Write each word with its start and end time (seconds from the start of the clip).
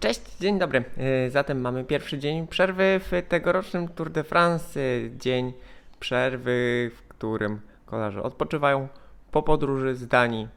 Cześć, 0.00 0.20
dzień 0.40 0.58
dobry. 0.58 0.84
Y, 1.26 1.30
Zatem 1.30 1.60
mamy 1.60 1.84
pierwszy 1.84 2.18
dzień 2.18 2.46
przerwy 2.46 3.00
w 3.00 3.22
tegorocznym 3.28 3.88
Tour 3.88 4.10
de 4.10 4.24
France. 4.24 4.80
Y, 4.80 5.10
Dzień 5.16 5.52
przerwy, 6.00 6.90
w 6.96 7.08
którym 7.08 7.60
kolarze 7.86 8.22
odpoczywają 8.22 8.88
po 9.30 9.42
podróży 9.42 9.94
z 9.94 10.06
Danii 10.06 10.48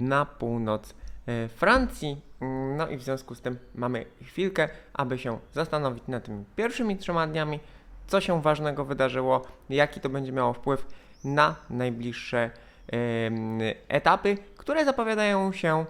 na 0.00 0.24
północ 0.24 0.94
y, 1.44 1.48
Francji. 1.48 2.20
No 2.76 2.88
i 2.88 2.96
w 2.96 3.02
związku 3.02 3.34
z 3.34 3.40
tym 3.40 3.58
mamy 3.74 4.04
chwilkę, 4.24 4.68
aby 4.92 5.18
się 5.18 5.38
zastanowić 5.52 6.04
nad 6.08 6.24
tymi 6.24 6.44
pierwszymi 6.56 6.96
trzema 6.96 7.26
dniami, 7.26 7.60
co 8.06 8.20
się 8.20 8.42
ważnego 8.42 8.84
wydarzyło, 8.84 9.46
jaki 9.70 10.00
to 10.00 10.08
będzie 10.08 10.32
miało 10.32 10.52
wpływ 10.52 10.86
na 11.24 11.56
najbliższe 11.70 12.50
etapy, 13.88 14.38
które 14.56 14.84
zapowiadają 14.84 15.52
się 15.52 15.86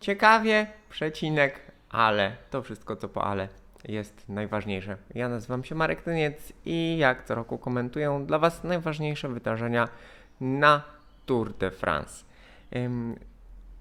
ciekawie, 0.00 0.66
przecinek, 0.90 1.69
ale 1.90 2.36
to 2.50 2.62
wszystko 2.62 2.96
co 2.96 3.08
po 3.08 3.24
ale 3.24 3.48
jest 3.84 4.28
najważniejsze. 4.28 4.96
Ja 5.14 5.28
nazywam 5.28 5.64
się 5.64 5.74
Marek 5.74 6.02
Tyniec 6.02 6.52
i 6.64 6.98
jak 6.98 7.24
co 7.24 7.34
roku 7.34 7.58
komentuję 7.58 8.24
dla 8.26 8.38
Was 8.38 8.64
najważniejsze 8.64 9.28
wydarzenia 9.28 9.88
na 10.40 10.82
Tour 11.26 11.54
de 11.54 11.70
France. 11.70 12.24
Ym, 12.76 13.16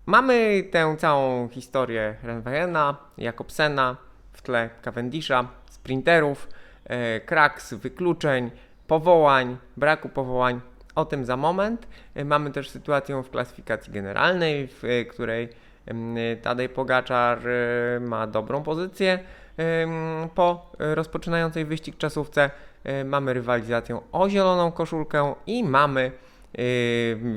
mamy 0.05 0.63
tę 0.71 0.95
całą 0.97 1.49
historię 1.49 2.15
Renweyena, 2.23 2.97
Jakobsena, 3.17 3.97
w 4.33 4.41
tle 4.41 4.69
Cavendisha, 4.81 5.47
sprinterów, 5.69 6.47
e, 6.85 7.19
kraks, 7.19 7.73
wykluczeń, 7.73 8.51
powołań, 8.87 9.57
braku 9.77 10.09
powołań. 10.09 10.61
O 10.95 11.05
tym 11.05 11.25
za 11.25 11.37
moment. 11.37 11.87
E, 12.15 12.25
Mamy 12.25 12.51
też 12.51 12.69
sytuację 12.69 13.23
w 13.23 13.29
klasyfikacji 13.29 13.93
generalnej, 13.93 14.67
w 14.67 14.83
e, 14.83 15.05
której 15.05 15.49
Tadej 16.41 16.69
Pogaczar 16.69 17.47
e, 17.47 17.99
ma 17.99 18.27
dobrą 18.27 18.63
pozycję 18.63 19.19
po 20.35 20.71
rozpoczynającej 20.79 21.65
wyścig 21.65 21.97
czasówce. 21.97 22.49
E, 22.83 23.03
Mamy 23.03 23.33
rywalizację 23.33 24.01
o 24.11 24.29
zieloną 24.29 24.71
koszulkę 24.71 25.35
i 25.47 25.63
mamy 25.63 26.11
e, 26.57 26.61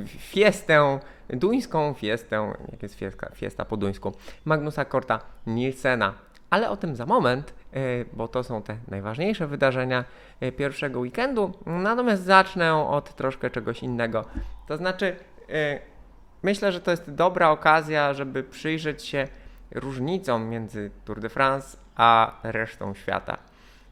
fiestę, 0.06 0.98
duńską 1.28 1.94
fiestę, 1.94 2.52
jak 2.72 2.82
jest 2.82 2.94
fiesta, 2.94 3.28
fiesta 3.34 3.64
po 3.64 3.76
duńsku, 3.76 4.12
Magnusa 4.44 4.84
Korta 4.84 5.20
Nielsena. 5.46 6.14
Ale 6.50 6.70
o 6.70 6.76
tym 6.76 6.96
za 6.96 7.06
moment, 7.06 7.54
bo 8.12 8.28
to 8.28 8.42
są 8.42 8.62
te 8.62 8.76
najważniejsze 8.88 9.46
wydarzenia 9.46 10.04
pierwszego 10.56 11.00
weekendu. 11.00 11.52
Natomiast 11.66 12.22
zacznę 12.22 12.74
od 12.74 13.14
troszkę 13.14 13.50
czegoś 13.50 13.82
innego. 13.82 14.24
To 14.68 14.76
znaczy, 14.76 15.16
myślę, 16.42 16.72
że 16.72 16.80
to 16.80 16.90
jest 16.90 17.14
dobra 17.14 17.50
okazja, 17.50 18.14
żeby 18.14 18.42
przyjrzeć 18.42 19.04
się 19.04 19.28
różnicom 19.70 20.48
między 20.48 20.90
Tour 21.04 21.20
de 21.20 21.28
France 21.28 21.76
a 21.96 22.40
resztą 22.42 22.94
świata. 22.94 23.38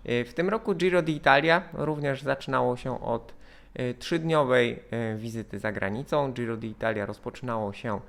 E, 0.04 0.24
W 0.24 0.34
tym 0.34 0.48
roku 0.48 0.74
Giro 0.74 1.02
d'Italia 1.02 1.60
również 1.72 2.22
zaczynało 2.22 2.76
się 2.76 3.04
od 3.04 3.34
e, 3.74 3.94
trzydniowej 3.94 4.82
e, 4.90 5.16
wizyty 5.16 5.58
za 5.58 5.72
granicą. 5.72 6.32
Giro 6.32 6.56
d'Italia 6.56 7.06
rozpoczynało 7.06 7.72
się 7.72 8.00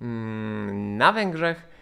mm, 0.00 0.96
na 0.96 1.12
Węgrzech. 1.12 1.73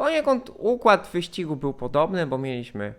Poniekąd 0.00 0.50
układ 0.58 1.10
wyścigu 1.12 1.56
był 1.56 1.74
podobny, 1.74 2.26
bo 2.26 2.38
mieliśmy 2.38 2.94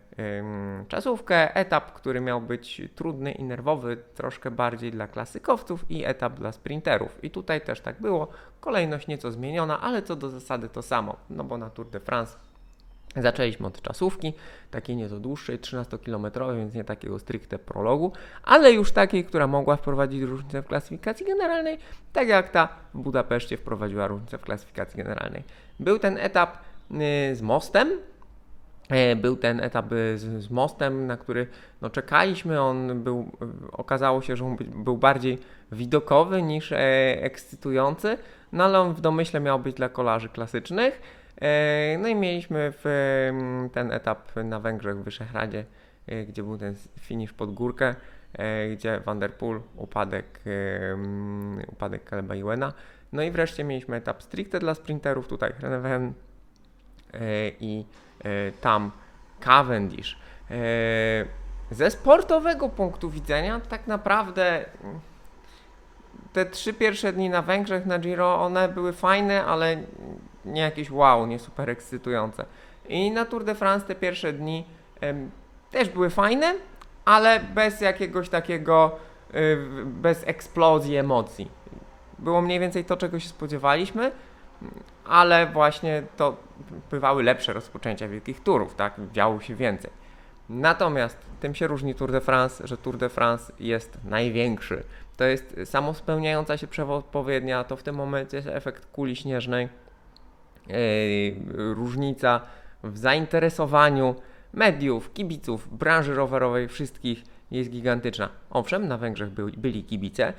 czasówkę, 0.87 1.55
etap, 1.55 1.91
który 1.91 2.21
miał 2.21 2.41
być 2.41 2.81
trudny 2.95 3.31
i 3.31 3.43
nerwowy, 3.43 3.97
troszkę 4.15 4.51
bardziej 4.51 4.91
dla 4.91 5.07
klasykowców 5.07 5.85
i 5.91 6.05
etap 6.05 6.33
dla 6.33 6.51
sprinterów. 6.51 7.23
I 7.23 7.31
tutaj 7.31 7.61
też 7.61 7.81
tak 7.81 8.01
było. 8.01 8.27
Kolejność 8.59 9.07
nieco 9.07 9.31
zmieniona, 9.31 9.81
ale 9.81 10.01
co 10.01 10.15
do 10.15 10.29
zasady 10.29 10.69
to 10.69 10.81
samo, 10.81 11.15
no 11.29 11.43
bo 11.43 11.57
na 11.57 11.69
Tour 11.69 11.89
de 11.89 11.99
France 11.99 12.37
Zaczęliśmy 13.15 13.67
od 13.67 13.81
czasówki, 13.81 14.33
takiej 14.71 14.95
nieco 14.95 15.19
dłuższej, 15.19 15.59
13-kilometrowej, 15.59 16.57
więc 16.57 16.73
nie 16.73 16.83
takiego 16.83 17.19
stricte 17.19 17.59
prologu, 17.59 18.11
ale 18.43 18.71
już 18.71 18.91
takiej, 18.91 19.25
która 19.25 19.47
mogła 19.47 19.75
wprowadzić 19.75 20.21
różnicę 20.21 20.61
w 20.61 20.65
klasyfikacji 20.65 21.25
generalnej, 21.25 21.77
tak 22.13 22.27
jak 22.27 22.49
ta 22.49 22.69
w 22.93 22.97
Budapeszcie 22.97 23.57
wprowadziła 23.57 24.07
różnicę 24.07 24.37
w 24.37 24.41
klasyfikacji 24.41 24.97
generalnej. 24.97 25.43
Był 25.79 25.99
ten 25.99 26.17
etap 26.17 26.57
z 27.33 27.41
mostem, 27.41 27.89
E, 28.91 29.15
Był 29.15 29.35
ten 29.35 29.59
etap 29.59 29.91
y, 29.91 30.17
z, 30.17 30.43
z 30.43 30.49
mostem, 30.49 31.07
na 31.07 31.17
który 31.17 31.47
no, 31.81 31.89
czekaliśmy. 31.89 32.61
On 32.61 33.03
był, 33.03 33.31
y, 33.67 33.71
okazało 33.71 34.21
się, 34.21 34.35
że 34.35 34.45
on 34.45 34.55
by- 34.55 34.63
był 34.63 34.97
bardziej 34.97 35.37
widokowy 35.71 36.41
niż 36.41 36.71
e, 36.71 36.77
ekscytujący, 37.21 38.17
no 38.51 38.63
ale 38.63 38.79
on 38.79 38.93
w 38.93 39.01
domyśle 39.01 39.39
miał 39.39 39.59
być 39.59 39.75
dla 39.75 39.89
kolarzy 39.89 40.29
klasycznych. 40.29 41.01
E, 41.41 41.97
no 41.97 42.07
i 42.07 42.15
mieliśmy 42.15 42.73
w, 42.83 42.85
em, 43.29 43.69
ten 43.69 43.91
etap 43.91 44.35
na 44.35 44.59
Węgrzech 44.59 44.97
w 44.97 45.03
Wyszehradzie, 45.03 45.65
e, 46.07 46.25
gdzie 46.25 46.43
był 46.43 46.57
ten 46.57 46.75
finish 46.99 47.33
pod 47.33 47.53
górkę, 47.53 47.95
e, 48.33 48.69
gdzie 48.69 48.99
Van 48.99 49.19
der 49.19 49.33
Poel, 49.33 49.59
upadek, 49.75 50.39
em, 50.93 51.59
upadek 51.67 52.03
Kaleba 52.03 52.35
Iwena. 52.35 52.73
No 53.13 53.21
i 53.23 53.31
wreszcie 53.31 53.63
mieliśmy 53.63 53.95
etap 53.95 54.23
stricte 54.23 54.59
dla 54.59 54.75
sprinterów, 54.75 55.27
tutaj 55.27 55.53
Renewen 55.59 56.03
e, 56.07 56.30
i 57.59 57.85
e, 58.23 58.51
tam 58.51 58.91
Cavendish. 59.39 60.19
E, 60.51 60.55
Ze 61.71 61.91
sportowego 61.91 62.69
punktu 62.69 63.09
widzenia, 63.09 63.61
tak 63.69 63.87
naprawdę 63.87 64.65
mm, 64.83 64.99
te 66.33 66.45
trzy 66.45 66.73
pierwsze 66.73 67.13
dni 67.13 67.29
na 67.29 67.41
Węgrzech 67.41 67.85
na 67.85 67.99
Giro, 67.99 68.41
one 68.41 68.69
były 68.69 68.93
fajne, 68.93 69.45
ale 69.45 69.77
nie 70.45 70.61
jakieś 70.61 70.91
wow, 70.91 71.27
nie 71.27 71.39
super 71.39 71.69
ekscytujące. 71.69 72.45
I 72.89 73.11
na 73.11 73.25
Tour 73.25 73.43
de 73.43 73.55
France 73.55 73.85
te 73.85 73.95
pierwsze 73.95 74.33
dni 74.33 74.65
też 75.71 75.89
były 75.89 76.09
fajne, 76.09 76.53
ale 77.05 77.39
bez 77.39 77.81
jakiegoś 77.81 78.29
takiego, 78.29 78.95
y, 79.35 79.57
bez 79.85 80.27
eksplozji 80.27 80.97
emocji. 80.97 81.51
Było 82.19 82.41
mniej 82.41 82.59
więcej 82.59 82.85
to, 82.85 82.97
czego 82.97 83.19
się 83.19 83.29
spodziewaliśmy, 83.29 84.11
ale 85.05 85.47
właśnie 85.47 86.03
to 86.17 86.37
bywały 86.91 87.23
lepsze 87.23 87.53
rozpoczęcia 87.53 88.07
wielkich 88.07 88.43
turów, 88.43 88.75
tak? 88.75 88.93
Działo 89.11 89.39
się 89.39 89.55
więcej. 89.55 89.91
Natomiast 90.49 91.17
tym 91.39 91.55
się 91.55 91.67
różni 91.67 91.95
Tour 91.95 92.11
de 92.11 92.21
France, 92.21 92.67
że 92.67 92.77
Tour 92.77 92.97
de 92.97 93.09
France 93.09 93.53
jest 93.59 93.97
największy. 94.03 94.83
To 95.17 95.23
jest 95.23 95.55
samospełniająca 95.65 96.57
się 96.57 96.67
przepowiednia, 96.67 97.63
to 97.63 97.75
w 97.75 97.83
tym 97.83 97.95
momencie 97.95 98.37
jest 98.37 98.49
efekt 98.49 98.85
kuli 98.85 99.15
śnieżnej, 99.15 99.69
yy, 100.67 101.73
różnica 101.73 102.41
w 102.83 102.97
zainteresowaniu 102.97 104.15
mediów, 104.53 105.13
kibiców, 105.13 105.77
branży 105.77 106.15
rowerowej, 106.15 106.67
wszystkich 106.67 107.23
jest 107.51 107.69
gigantyczna. 107.69 108.29
Owszem, 108.49 108.87
na 108.87 108.97
Węgrzech 108.97 109.29
byli, 109.29 109.57
byli 109.57 109.83
kibice, 109.83 110.33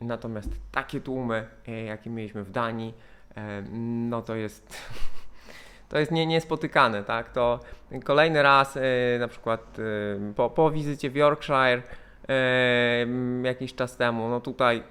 natomiast 0.00 0.50
takie 0.72 1.00
tłumy, 1.00 1.46
yy, 1.66 1.82
jakie 1.82 2.10
mieliśmy 2.10 2.44
w 2.44 2.50
Danii, 2.50 2.94
no 3.72 4.22
to 4.22 4.36
jest 4.36 4.82
to 5.88 5.98
jest 5.98 6.12
nie, 6.12 6.26
niespotykane, 6.26 7.04
tak? 7.04 7.32
To 7.32 7.60
kolejny 8.04 8.42
raz, 8.42 8.74
yy, 8.74 8.82
na 9.20 9.28
przykład 9.28 9.78
yy, 9.78 10.34
po, 10.34 10.50
po 10.50 10.70
wizycie 10.70 11.10
w 11.10 11.16
Yorkshire 11.16 11.82
jakiś 13.42 13.74
czas 13.74 13.96
temu, 13.96 14.28
no 14.28 14.40
tutaj 14.40 14.82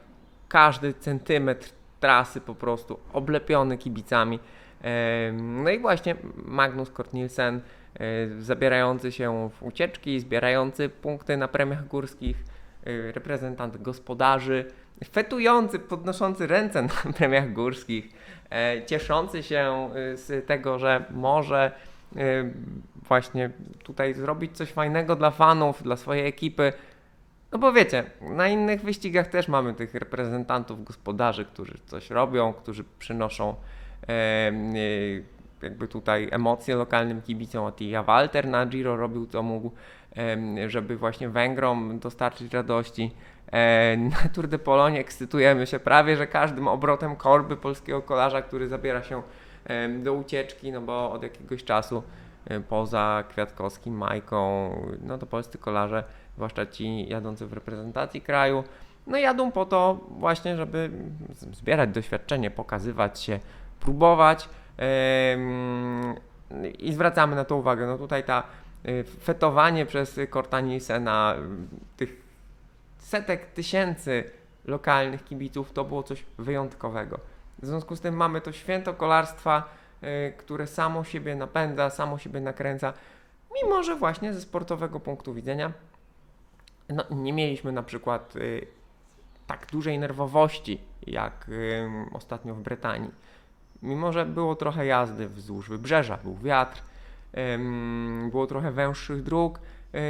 każdy 0.48 0.94
centymetr 0.94 1.70
trasy 2.00 2.42
po 2.42 2.56
prostu 2.56 3.00
oblepiony 3.14 3.78
kibicami. 3.78 4.40
No 5.34 5.70
i 5.70 5.80
właśnie 5.80 6.16
Magnus 6.36 6.90
Kort 6.90 7.14
Nielsen, 7.14 7.62
zabierający 8.40 9.12
się 9.12 9.50
w 9.50 9.64
ucieczki, 9.64 10.20
zbierający 10.20 10.90
punkty 10.90 11.38
na 11.38 11.48
premiach 11.48 11.88
górskich, 11.88 12.44
reprezentant 13.14 13.82
gospodarzy, 13.82 14.66
fetujący, 15.06 15.80
podnoszący 15.80 16.48
ręce 16.48 16.82
na 16.82 17.14
premiach 17.18 17.54
górskich, 17.54 18.06
e, 18.06 18.12
cieszący 18.86 19.44
się 19.44 19.90
y, 20.14 20.18
z 20.18 20.48
tego, 20.48 20.80
że 20.80 21.06
może 21.12 21.72
y, 22.16 22.20
właśnie 23.08 23.50
tutaj 23.84 24.14
zrobić 24.14 24.58
coś 24.58 24.72
fajnego 24.72 25.16
dla 25.16 25.32
fanów, 25.32 25.84
dla 25.84 25.96
swojej 25.96 26.28
ekipy. 26.28 26.74
No 27.52 27.60
bo 27.60 27.74
wiecie, 27.74 28.04
na 28.22 28.48
innych 28.48 28.82
wyścigach 28.82 29.28
też 29.28 29.48
mamy 29.48 29.74
tych 29.74 29.94
reprezentantów, 29.94 30.84
gospodarzy, 30.84 31.46
którzy 31.46 31.74
coś 31.86 32.10
robią, 32.10 32.54
którzy 32.54 32.84
przynoszą 33.00 33.56
e, 34.08 34.52
y, 34.76 35.24
jakby 35.62 35.88
tutaj 35.88 36.28
emocje 36.32 36.76
lokalnym 36.76 37.22
kibicom. 37.22 37.66
Attila 37.66 38.04
Walter 38.04 38.48
na 38.48 38.66
Giro 38.66 38.98
robił 38.98 39.26
co 39.26 39.44
mógł, 39.44 39.72
żeby 40.68 40.98
właśnie 40.98 41.30
Węgrom 41.30 42.00
dostarczyć 42.00 42.54
radości. 42.54 43.12
E, 43.52 43.98
Na 44.12 44.30
Tour 44.34 44.48
de 44.48 44.60
Polonie 44.60 45.00
ekscytujemy 45.00 45.68
się 45.68 45.80
prawie, 45.80 46.18
że 46.18 46.28
każdym 46.28 46.68
obrotem 46.68 47.16
korby 47.16 47.58
polskiego 47.58 48.02
kolarza, 48.02 48.42
który 48.42 48.68
zabiera 48.68 49.04
się 49.04 49.22
do 50.00 50.14
ucieczki, 50.14 50.72
no 50.72 50.82
bo 50.82 51.12
od 51.12 51.24
jakiegoś 51.24 51.64
czasu 51.64 52.04
e, 52.46 52.60
poza 52.60 53.24
Kwiatkowskim, 53.30 53.98
Majką, 53.98 54.72
no 55.02 55.18
to 55.18 55.26
polscy 55.26 55.58
kolarze, 55.58 56.04
zwłaszcza 56.36 56.66
ci 56.66 57.10
jadący 57.10 57.46
w 57.46 57.54
reprezentacji 57.54 58.22
kraju, 58.22 58.64
no 59.08 59.18
jadą 59.18 59.52
po 59.52 59.66
to 59.66 60.00
właśnie, 60.10 60.56
żeby 60.56 60.90
zbierać 61.52 61.90
doświadczenie, 61.90 62.52
pokazywać 62.52 63.20
się, 63.20 63.40
próbować. 63.80 64.50
i 66.80 66.94
zwracamy 66.94 67.36
na 67.36 67.46
to 67.46 67.56
uwagę. 67.56 67.88
No 67.88 67.98
tutaj 67.98 68.24
ta 68.24 68.44
y, 68.88 69.04
fetowanie 69.04 69.86
przez 69.86 70.20
Korta 70.30 70.62
Nielsena 70.62 71.36
y, 71.38 71.98
tych 71.98 72.27
setek 73.08 73.46
tysięcy 73.46 74.24
lokalnych 74.66 75.24
kibiców 75.24 75.74
to 75.74 75.84
było 75.84 76.04
coś 76.04 76.26
wyjątkowego. 76.38 77.20
W 77.62 77.66
związku 77.66 77.96
z 77.96 78.02
tym 78.02 78.16
mamy 78.16 78.42
to 78.42 78.52
święto 78.52 78.94
kolarstwa, 78.94 79.70
y, 80.04 80.34
które 80.38 80.68
samo 80.68 81.04
siebie 81.04 81.36
napędza, 81.36 81.90
samo 81.90 82.18
siebie 82.18 82.42
nakręca, 82.42 82.94
mimo 83.56 83.84
że 83.84 83.96
właśnie 83.96 84.34
ze 84.34 84.42
sportowego 84.42 85.00
punktu 85.00 85.34
widzenia 85.34 85.72
no, 86.90 87.04
nie 87.12 87.34
mieliśmy 87.34 87.72
na 87.72 87.84
przykład 87.84 88.36
y, 88.36 88.68
tak 89.48 89.68
dużej 89.72 90.00
nerwowości 90.00 90.82
jak 91.08 91.50
y, 91.50 91.90
ostatnio 92.14 92.56
w 92.56 92.62
Brytanii. 92.62 93.12
Mimo, 93.82 94.14
że 94.14 94.26
było 94.26 94.56
trochę 94.56 94.86
jazdy 94.86 95.30
wzdłuż 95.30 95.70
wybrzeża, 95.70 96.18
był 96.18 96.36
wiatr, 96.38 96.82
było 98.32 98.48
trochę 98.48 98.72
węższych 98.72 99.24
dróg, 99.24 99.60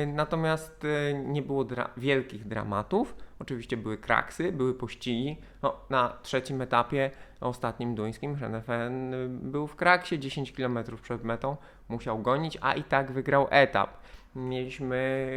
natomiast 0.07 0.83
y, 0.83 1.23
nie 1.25 1.41
było 1.41 1.63
dra 1.63 1.89
wielkich 1.97 2.47
dramatów. 2.47 3.15
Oczywiście 3.39 3.77
były 3.77 3.97
kraksy, 3.97 4.51
były 4.51 4.73
pościgi. 4.73 5.37
No, 5.61 5.75
na 5.89 6.17
trzecim 6.21 6.61
etapie, 6.61 7.11
ostatnim 7.41 7.95
duńskim, 7.95 8.35
Renfen 8.35 9.13
y, 9.13 9.27
był 9.29 9.67
w 9.67 9.75
kraksie 9.75 10.19
10 10.19 10.51
km 10.51 10.79
przed 11.01 11.23
metą, 11.23 11.57
musiał 11.89 12.19
gonić, 12.19 12.57
a 12.61 12.73
i 12.73 12.83
tak 12.83 13.11
wygrał 13.11 13.47
etap. 13.49 13.89
Mieliśmy 14.35 15.27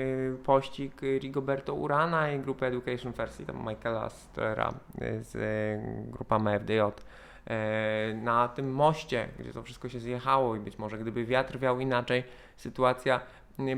pościg 0.44 1.02
Rigoberto 1.02 1.74
Urana 1.74 2.32
i 2.32 2.40
grupę 2.40 2.66
Education 2.66 3.12
First, 3.12 3.40
i 3.40 3.46
tam 3.46 3.68
Michaela 3.68 4.10
Stera 4.10 4.74
z 5.20 5.36
grupą 6.10 6.44
FDJ. 6.60 6.80
E, 7.46 8.14
Na 8.14 8.48
tym 8.48 8.72
moście, 8.72 9.28
gdzie 9.38 9.52
to 9.52 9.62
wszystko 9.62 9.88
się 9.88 10.00
zjechało 10.00 10.56
i 10.56 10.60
być 10.60 10.78
może 10.78 10.98
gdyby 10.98 11.24
wiatr 11.24 11.58
wiał 11.58 11.80
inaczej, 11.80 12.24
sytuacja 12.56 13.20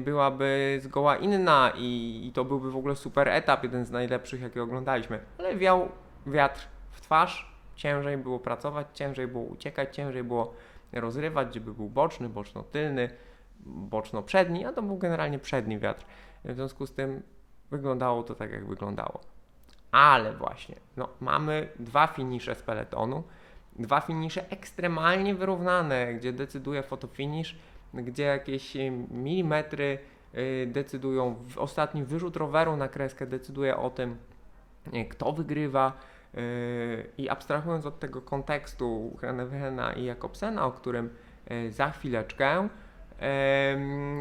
byłaby 0.04 0.78
zgoła 0.82 1.16
inna 1.16 1.72
i, 1.76 2.22
i 2.26 2.32
to 2.32 2.44
byłby 2.44 2.70
w 2.70 2.76
ogóle 2.76 2.96
super 2.96 3.28
etap, 3.28 3.62
jeden 3.62 3.84
z 3.84 3.90
najlepszych, 3.90 4.40
jakie 4.40 4.62
oglądaliśmy. 4.62 5.18
Ale 5.38 5.56
wiał 5.56 5.88
wiatr 6.26 6.68
w 6.90 7.00
twarz, 7.00 7.52
ciężej 7.74 8.18
było 8.18 8.38
pracować, 8.38 8.86
ciężej 8.94 9.28
było 9.28 9.44
uciekać, 9.44 9.96
ciężej 9.96 10.24
było 10.24 10.54
rozrywać, 10.92 11.48
gdzie 11.48 11.60
by 11.60 11.74
był 11.74 11.88
boczny, 11.88 12.28
boczno-tylny, 12.28 13.10
boczno-przedni, 13.66 14.64
a 14.64 14.72
to 14.72 14.82
był 14.82 14.98
generalnie 14.98 15.38
przedni 15.38 15.78
wiatr. 15.78 16.04
W 16.44 16.54
związku 16.54 16.86
z 16.86 16.94
tym 16.94 17.22
wyglądało 17.70 18.22
to 18.22 18.34
tak, 18.34 18.52
jak 18.52 18.66
wyglądało. 18.66 19.20
Ale 19.90 20.32
właśnie, 20.32 20.76
no, 20.96 21.08
mamy 21.20 21.68
dwa 21.78 22.06
finisze 22.06 22.54
z 22.54 22.62
peletonu, 22.62 23.22
dwa 23.76 24.00
finisze 24.00 24.50
ekstremalnie 24.50 25.34
wyrównane, 25.34 26.14
gdzie 26.14 26.32
decyduje 26.32 26.82
fotofinish, 26.82 27.58
gdzie 27.94 28.22
jakieś 28.22 28.76
e, 28.76 28.90
milimetry 28.90 29.98
y, 30.34 30.66
decydują, 30.66 31.36
ostatni 31.56 32.04
wyrzut 32.04 32.36
roweru 32.36 32.76
na 32.76 32.88
kreskę 32.88 33.26
decyduje 33.26 33.76
o 33.76 33.90
tym, 33.90 34.16
e, 34.92 35.04
kto 35.04 35.32
wygrywa. 35.32 35.92
y, 36.34 37.06
I 37.18 37.28
abstrahując 37.28 37.86
od 37.86 38.00
tego 38.00 38.22
kontekstu 38.22 39.16
Hrenevena 39.20 39.92
i 39.92 40.04
Jakobsena, 40.04 40.66
o 40.66 40.72
którym 40.72 41.10
za 41.70 41.90
chwileczkę, 41.90 42.68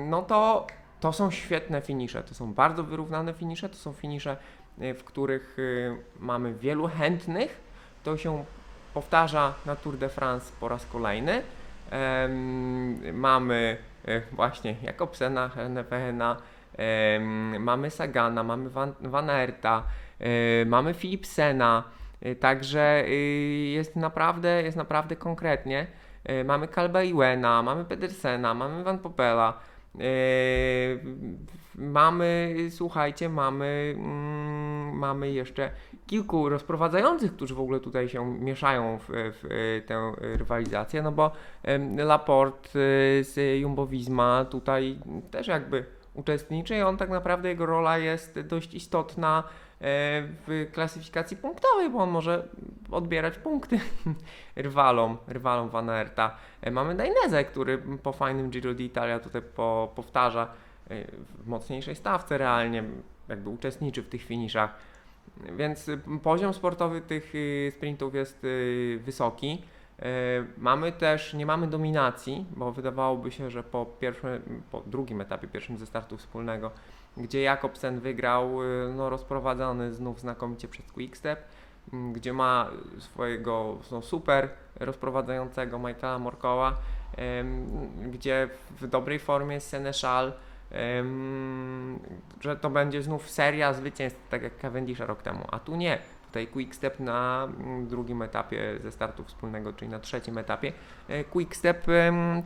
no 0.09 0.21
to 0.21 0.67
to 1.01 1.13
są 1.13 1.31
świetne 1.31 1.81
finisze. 1.81 2.23
To 2.23 2.33
są 2.33 2.53
bardzo 2.53 2.83
wyrównane 2.83 3.33
finisze. 3.33 3.69
To 3.69 3.75
są 3.75 3.93
finisze, 3.93 4.37
y, 4.81 4.93
w 4.93 5.03
których 5.03 5.59
y, 5.59 5.97
mamy 6.19 6.53
wielu 6.53 6.87
chętnych. 6.87 7.61
To 8.03 8.17
się 8.17 8.45
powtarza 8.93 9.53
na 9.65 9.75
Tour 9.75 9.97
de 9.97 10.09
France 10.09 10.51
po 10.59 10.67
raz 10.67 10.85
kolejny. 10.85 11.43
Mamy 13.13 13.77
e, 14.05 14.21
właśnie 14.31 14.75
Jakobsena, 14.83 15.49
Hennepena, 15.49 16.37
em, 16.77 17.63
mamy 17.63 17.89
Sagana, 17.89 18.43
mamy 18.43 18.69
Van, 18.69 18.93
Van 19.01 19.29
Aerta, 19.29 19.83
e, 20.19 20.65
mamy 20.65 20.93
Philipsena, 20.93 21.83
e, 22.21 22.35
także 22.35 23.03
y, 23.07 23.11
jest 23.73 23.95
naprawdę, 23.95 24.63
jest 24.63 24.77
naprawdę 24.77 25.15
konkretnie. 25.15 25.87
Mamy 26.45 26.67
Kalba 26.67 27.03
Iwena, 27.03 27.63
mamy 27.63 27.85
Pedersena, 27.85 28.53
mamy 28.53 28.83
Van 28.83 28.99
Popela, 28.99 29.59
mamy, 31.75 32.55
słuchajcie, 32.69 33.29
mamy, 33.29 33.95
mm, 33.97 34.70
mamy 34.91 35.31
jeszcze 35.31 35.71
kilku 36.07 36.49
rozprowadzających, 36.49 37.35
którzy 37.35 37.55
w 37.55 37.59
ogóle 37.59 37.79
tutaj 37.79 38.09
się 38.09 38.39
mieszają 38.39 38.97
w, 38.97 39.05
w 39.09 39.45
e, 39.45 39.81
tę 39.81 40.11
rywalizację, 40.17 41.01
no 41.01 41.11
bo 41.11 41.31
em, 41.63 41.97
Laporte 41.97 42.69
e, 42.69 43.23
z 43.23 43.59
Jumbo 43.59 43.87
Visma 43.87 44.45
tutaj 44.45 44.99
też 45.31 45.47
jakby 45.47 45.85
uczestniczy 46.13 46.75
i 46.75 46.81
on 46.81 46.97
tak 46.97 47.09
naprawdę 47.09 47.49
jego 47.49 47.65
rola 47.65 47.97
jest 47.97 48.39
dość 48.39 48.73
istotna 48.73 49.43
e, 49.43 49.83
w 50.47 50.67
klasyfikacji 50.73 51.37
punktowej, 51.37 51.89
bo 51.89 51.99
on 51.99 52.09
może 52.09 52.47
odbierać 52.91 53.37
punkty 53.37 53.79
rywalom, 54.55 55.17
rywalom 55.27 55.69
Van 55.69 55.89
Aerta. 55.89 56.37
Mamy 56.71 56.95
Dainese, 56.95 57.43
który 57.43 57.77
po 57.77 58.13
fajnym 58.13 58.49
Giro 58.49 58.71
d'Italia 58.73 59.19
tutaj 59.19 59.41
po, 59.41 59.91
powtarza 59.95 60.47
w 61.43 61.47
mocniejszej 61.47 61.95
stawce 61.95 62.37
realnie, 62.37 62.83
jakby 63.29 63.49
uczestniczy 63.49 64.03
w 64.03 64.09
tych 64.09 64.23
finiszach. 64.23 64.75
Więc 65.57 65.89
y, 65.89 65.99
poziom 66.23 66.53
sportowy 66.53 67.01
tych 67.01 67.35
y, 67.35 67.71
sprintów 67.77 68.15
jest 68.15 68.43
y, 68.43 68.99
wysoki. 69.03 69.61
Mamy 70.57 70.91
też, 70.91 71.33
nie 71.33 71.45
mamy 71.45 71.67
dominacji, 71.67 72.45
bo 72.55 72.71
wydawałoby 72.71 73.31
się, 73.31 73.51
że 73.51 73.63
po 73.63 73.85
pierwszym, 73.85 74.63
po 74.71 74.81
drugim 74.81 75.21
etapie, 75.21 75.47
pierwszym 75.47 75.77
ze 75.77 75.85
startu 75.85 76.17
wspólnego, 76.17 76.71
gdzie 77.17 77.41
Jakobsen 77.41 77.99
wygrał, 77.99 78.49
no 78.95 79.09
rozprowadzony 79.09 79.93
znów 79.93 80.19
znakomicie 80.19 80.67
przez 80.67 80.91
Quickstep, 80.91 81.39
m, 81.93 82.13
gdzie 82.13 82.33
ma 82.33 82.69
swojego 82.99 83.77
no, 83.91 84.01
super 84.01 84.49
rozprowadzającego 84.79 85.79
Michaela 85.79 86.19
Morkoła, 86.19 86.77
gdzie 88.11 88.49
w 88.79 88.87
dobrej 88.87 89.19
formie 89.19 89.53
jest 89.53 89.69
Senechal, 89.69 90.33
że 92.41 92.55
to 92.55 92.69
będzie 92.69 93.01
znów 93.01 93.29
seria 93.29 93.73
zwycięstw, 93.73 94.27
tak 94.29 94.43
jak 94.43 94.57
Cavendisha 94.57 95.05
rok 95.05 95.21
temu, 95.21 95.45
a 95.51 95.59
tu 95.59 95.75
nie. 95.75 95.97
Tutaj 96.25 96.47
Quickstep 96.47 96.99
na 96.99 97.47
mm, 97.59 97.87
drugim 97.87 98.21
etapie 98.21 98.79
ze 98.83 98.91
startu 98.91 99.23
wspólnego, 99.23 99.73
czyli 99.73 99.91
na 99.91 99.99
trzecim 99.99 100.37
etapie. 100.37 100.73
e, 101.09 101.23
Quickstep 101.23 101.87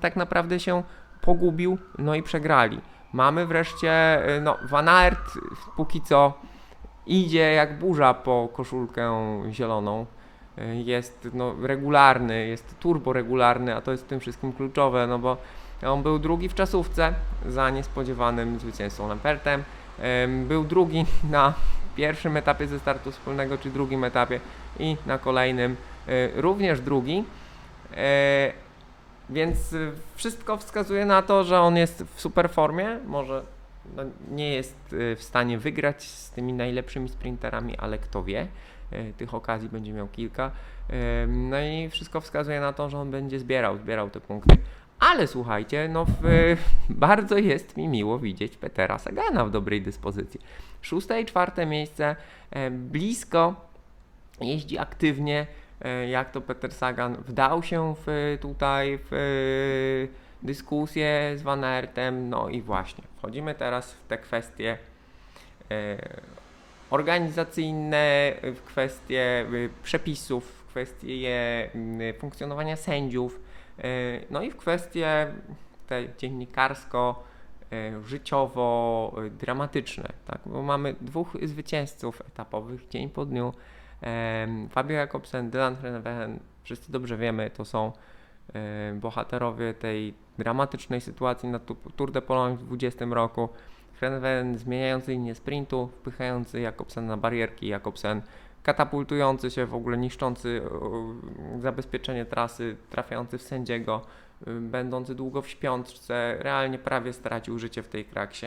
tak 0.01 0.16
naprawdę 0.16 0.60
się 0.60 0.83
pogubił, 1.22 1.77
no 1.98 2.16
i 2.16 2.24
przegrali. 2.24 2.82
Mamy 3.13 3.46
wreszcie, 3.46 3.91
e, 3.91 4.41
no, 4.41 4.58
Van 4.70 4.89
Aert 4.89 5.32
póki 5.77 6.01
co 6.01 6.34
idzie 7.05 7.53
jak 7.53 7.79
burza 7.79 8.13
po 8.13 8.50
koszulkę 8.53 9.13
zieloną. 9.50 10.05
E, 10.58 10.75
Jest 10.75 11.29
no, 11.34 11.55
regularny, 11.62 12.48
jest 12.48 12.79
turbo 12.79 13.13
regularny, 13.13 13.75
a 13.75 13.82
to 13.82 13.91
jest 13.91 14.03
w 14.03 14.08
tym 14.08 14.20
wszystkim 14.20 14.53
kluczowe, 14.53 15.08
no 15.08 15.20
bo 15.20 15.38
on 15.86 16.04
był 16.04 16.20
drugi 16.20 16.50
w 16.50 16.54
czasówce 16.54 17.13
za 17.50 17.70
niespodziewanym 17.70 18.60
zwycięzcą 18.60 19.08
Lampertem. 19.08 19.63
Em, 20.00 20.46
Był 20.48 20.63
drugi 20.63 21.06
na 21.32 21.54
pierwszym 21.96 22.38
etapie 22.38 22.68
ze 22.68 22.80
startu 22.80 23.12
wspólnego, 23.12 23.58
czy 23.58 23.70
drugim 23.70 24.04
etapie 24.04 24.39
i 24.80 24.98
na 25.06 25.18
kolejnym 25.18 25.75
e, 26.08 26.42
również 26.42 26.82
drugi. 26.82 27.24
E, 27.98 28.51
Więc 29.30 29.75
wszystko 30.15 30.58
wskazuje 30.58 31.06
na 31.06 31.22
to, 31.22 31.44
że 31.44 31.60
on 31.60 31.77
jest 31.77 32.04
w 32.15 32.22
super 32.22 32.50
formie. 32.50 33.00
Może 33.06 33.44
no, 33.96 34.04
nie 34.32 34.54
jest 34.54 34.75
w 34.89 35.20
stanie 35.20 35.58
wygrać 35.58 36.04
z 36.04 36.32
tymi 36.32 36.54
najlepszymi 36.54 37.10
sprinterami, 37.10 37.77
ale 37.77 37.98
kto 37.98 38.24
wie. 38.24 38.48
E, 38.92 39.13
Tych 39.13 39.34
okazji 39.34 39.70
będzie 39.70 39.94
miał 39.94 40.08
kilka. 40.08 40.51
No 41.27 41.60
i 41.60 41.89
wszystko 41.89 42.22
wskazuje 42.22 42.60
na 42.60 42.74
to, 42.74 42.89
że 42.89 42.98
on 43.00 43.12
będzie 43.12 43.39
zbierał, 43.39 43.77
zbierał 43.77 44.10
te 44.10 44.20
punkty. 44.20 44.58
Ale 44.99 45.27
słuchajcie, 45.27 45.89
no 45.91 46.05
w, 46.05 46.55
bardzo 46.89 47.37
jest 47.37 47.77
mi 47.77 47.87
miło 47.87 48.19
widzieć 48.19 48.57
Petera 48.57 48.97
Sagana 48.97 49.45
w 49.45 49.51
dobrej 49.51 49.81
dyspozycji. 49.81 50.39
Szóste 50.81 51.21
i 51.21 51.25
czwarte 51.25 51.65
miejsce, 51.65 52.15
e, 52.51 52.71
blisko, 52.71 53.55
jeździ 54.41 54.77
aktywnie, 54.77 55.47
e, 55.81 56.07
jak 56.07 56.31
to 56.31 56.41
Peter 56.41 56.73
Sagan 56.73 57.15
wdał 57.15 57.63
się 57.63 57.95
w, 58.05 58.37
tutaj 58.41 58.99
w 59.11 59.13
e, 59.13 60.45
dyskusję 60.45 61.33
z 61.35 61.41
Van 61.41 61.63
Aertem, 61.63 62.29
no 62.29 62.49
i 62.49 62.61
właśnie, 62.61 63.03
wchodzimy 63.17 63.55
teraz 63.55 63.93
w 63.93 64.07
te 64.07 64.17
kwestie 64.17 64.77
organizacyjne, 66.89 68.33
w 68.43 68.61
kwestie 68.65 69.45
przepisów, 69.83 70.45
w 70.45 70.67
kwestie 70.67 71.69
y, 71.75 72.13
funkcjonowania 72.19 72.75
sędziów, 72.75 73.39
no 74.29 74.41
i 74.41 74.51
w 74.51 74.58
kwestie 74.58 75.27
te 75.88 76.03
dziennikarsko, 76.17 77.24
y, 77.74 78.08
życiowo 78.08 79.15
y, 79.25 79.29
dramatyczne, 79.29 80.10
tak? 80.25 80.39
Bo 80.46 80.62
mamy 80.62 80.96
dwóch 81.01 81.38
zwycięzców 81.44 82.22
etapowych 82.22 82.88
dzień 82.88 83.10
po 83.10 83.25
dniu. 83.25 83.53
Fabio 84.70 84.98
Jakobsen, 84.98 85.50
Dylan 85.50 85.75
Groenewegen, 85.75 86.39
wszyscy 86.63 86.91
dobrze 86.91 87.17
wiemy, 87.17 87.50
to 87.50 87.65
są 87.65 87.91
e, 88.53 88.94
bohaterowie 88.94 89.74
tej 89.74 90.13
dramatycznej 90.38 91.01
sytuacji 91.01 91.50
na 91.50 91.60
Tour 91.96 92.12
de 92.12 92.22
Pologne 92.22 92.58
w 92.58 92.63
2020 92.63 93.05
roku. 93.15 93.50
Groenewegen 94.00 94.58
zmieniający 94.58 95.12
linię 95.12 95.36
sprintu, 95.36 95.88
wpychający 95.88 96.60
Jakobsen 96.60 97.08
na 97.08 97.17
barierki, 97.17 97.67
Jakobsen 97.67 98.22
katapultujący 98.65 99.51
się, 99.51 99.65
w 99.65 99.75
ogóle 99.75 99.98
niszczący 99.98 100.62
o, 100.72 101.05
zabezpieczenie 101.60 102.25
trasy, 102.25 102.77
trafiający 102.89 103.38
w 103.38 103.41
sędziego, 103.41 104.01
y, 104.48 104.51
będący 104.60 105.15
długo 105.15 105.41
w 105.41 105.48
śpiączce, 105.48 106.38
realnie 106.39 106.79
prawie 106.79 107.13
stracił 107.13 107.60
życie 107.60 107.84
w 107.84 107.88
tej 107.88 108.05
kraksie. 108.05 108.45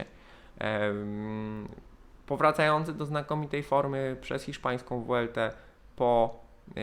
Powracający 2.26 2.94
do 2.94 3.04
znakomitej 3.06 3.62
formy 3.62 4.16
przez 4.20 4.42
hiszpańską 4.42 5.00
Vueltę 5.00 5.52
po 5.96 6.40
e, 6.76 6.80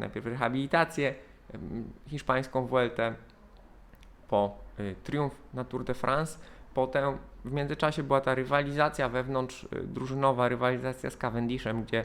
najpierw 0.00 0.26
rehabilitację, 0.26 1.14
hiszpańską 2.06 2.66
Vueltę 2.66 3.14
po 4.28 4.58
e, 4.78 4.94
triumf 4.94 5.34
na 5.54 5.64
Tour 5.64 5.84
de 5.84 5.94
France. 5.94 6.38
Potem 6.74 7.18
w 7.44 7.52
międzyczasie 7.52 8.02
była 8.02 8.20
ta 8.20 8.34
rywalizacja 8.34 9.08
wewnątrz 9.08 9.64
e, 9.64 9.82
drużynowa, 9.82 10.48
rywalizacja 10.48 11.10
z 11.10 11.16
Cavendishem, 11.16 11.82
gdzie 11.82 12.00
e, 12.00 12.04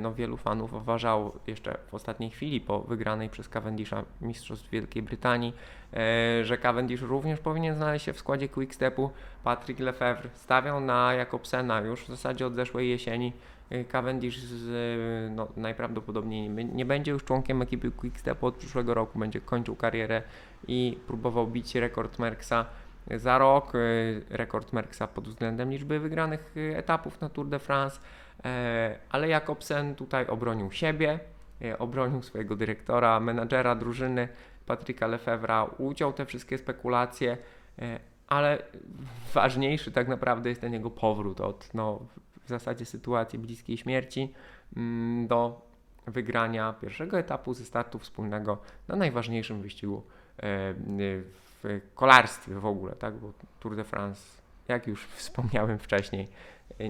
no, 0.00 0.14
wielu 0.14 0.36
fanów 0.36 0.72
uważało 0.72 1.32
jeszcze 1.46 1.78
w 1.90 1.94
ostatniej 1.94 2.30
chwili 2.30 2.60
po 2.60 2.80
wygranej 2.80 3.28
przez 3.28 3.48
Cavendisha 3.48 4.04
Mistrzostw 4.20 4.70
Wielkiej 4.70 5.02
Brytanii, 5.02 5.54
e, 5.92 6.44
że 6.44 6.58
Cavendish 6.58 7.02
również 7.02 7.40
powinien 7.40 7.74
znaleźć 7.74 8.04
się 8.04 8.12
w 8.12 8.18
składzie 8.18 8.48
Quickstepu. 8.48 9.10
Patrick 9.44 9.80
Lefevre 9.80 10.30
stawiał 10.34 10.80
na 10.80 11.14
Jakobsena 11.14 11.80
już 11.80 12.04
w 12.04 12.08
zasadzie 12.08 12.46
od 12.46 12.54
zeszłej 12.54 12.90
jesieni. 12.90 13.32
E, 13.70 13.84
Cavendish 13.84 14.38
z, 14.38 14.70
e, 14.70 15.34
no, 15.34 15.48
najprawdopodobniej 15.56 16.50
nie, 16.50 16.84
będzie 16.84 17.12
już 17.12 17.24
członkiem 17.24 17.62
ekipy 17.62 17.90
Quickstepu 17.90 18.46
od 18.46 18.54
przyszłego 18.54 18.94
roku, 18.94 19.18
będzie 19.18 19.40
kończył 19.40 19.76
karierę 19.76 20.22
i 20.68 20.98
próbował 21.06 21.46
bić 21.46 21.74
rekord 21.74 22.18
Merckxa 22.18 22.66
za 23.16 23.38
rok, 23.38 23.72
rekord 24.30 24.72
Merckxa 24.72 25.02
pod 25.14 25.28
względem 25.28 25.70
liczby 25.70 26.00
wygranych 26.00 26.54
etapów 26.76 27.20
na 27.20 27.28
Tour 27.28 27.48
de 27.48 27.58
France, 27.58 28.00
e, 28.00 28.19
ale 29.10 29.28
Jakobsen 29.28 29.94
tutaj 29.94 30.26
obronił 30.26 30.72
siebie, 30.72 31.20
e, 31.62 31.78
obronił 31.78 32.22
swojego 32.22 32.56
dyrektora, 32.56 33.20
menadżera 33.20 33.74
drużyny 33.74 34.28
Patryka 34.66 35.06
Lefevra, 35.06 35.64
uciął 35.64 36.12
te 36.12 36.26
wszystkie 36.26 36.58
spekulacje, 36.58 37.36
e, 37.78 38.00
ale 38.28 38.62
ważniejszy 39.34 39.92
tak 39.92 40.08
naprawdę 40.08 40.48
jest 40.48 40.60
ten 40.60 40.72
jego 40.72 40.90
powrót 40.90 41.40
od 41.40 41.74
no, 41.74 42.00
w 42.44 42.48
zasadzie 42.48 42.84
sytuacji 42.84 43.38
bliskiej 43.38 43.76
śmierci 43.76 44.34
mm, 44.76 45.26
do 45.26 45.70
wygrania 46.06 46.72
pierwszego 46.72 47.18
etapu 47.18 47.54
ze 47.54 47.64
startu 47.64 47.98
wspólnego 47.98 48.58
na 48.88 48.96
najważniejszym 48.96 49.62
wyścigu 49.62 50.02
e, 50.38 50.74
w 51.62 51.80
kolarstwie 51.94 52.54
w 52.54 52.66
ogóle, 52.66 52.92
tak? 52.92 53.14
Bo 53.14 53.32
Tour 53.60 53.76
de 53.76 53.84
France, 53.84 54.22
jak 54.68 54.86
już 54.86 55.06
wspomniałem 55.06 55.78
wcześniej, 55.78 56.22
e, 56.24 56.28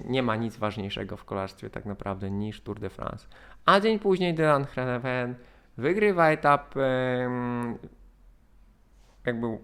nie 0.04 0.22
ma 0.22 0.36
nic 0.36 0.56
ważniejszego 0.56 1.16
w 1.16 1.24
kolarstwie 1.24 1.70
tak 1.70 1.86
naprawdę 1.86 2.30
niż 2.30 2.60
Tour 2.60 2.80
de 2.80 2.90
France. 2.90 3.26
A 3.66 3.80
dzień 3.80 3.98
później 3.98 4.34
Dylan 4.34 4.66
Groenewegen 4.74 5.34
wygrywa 5.76 6.30
etap 6.30 6.74
em, 6.76 7.78
jakby 9.26 9.58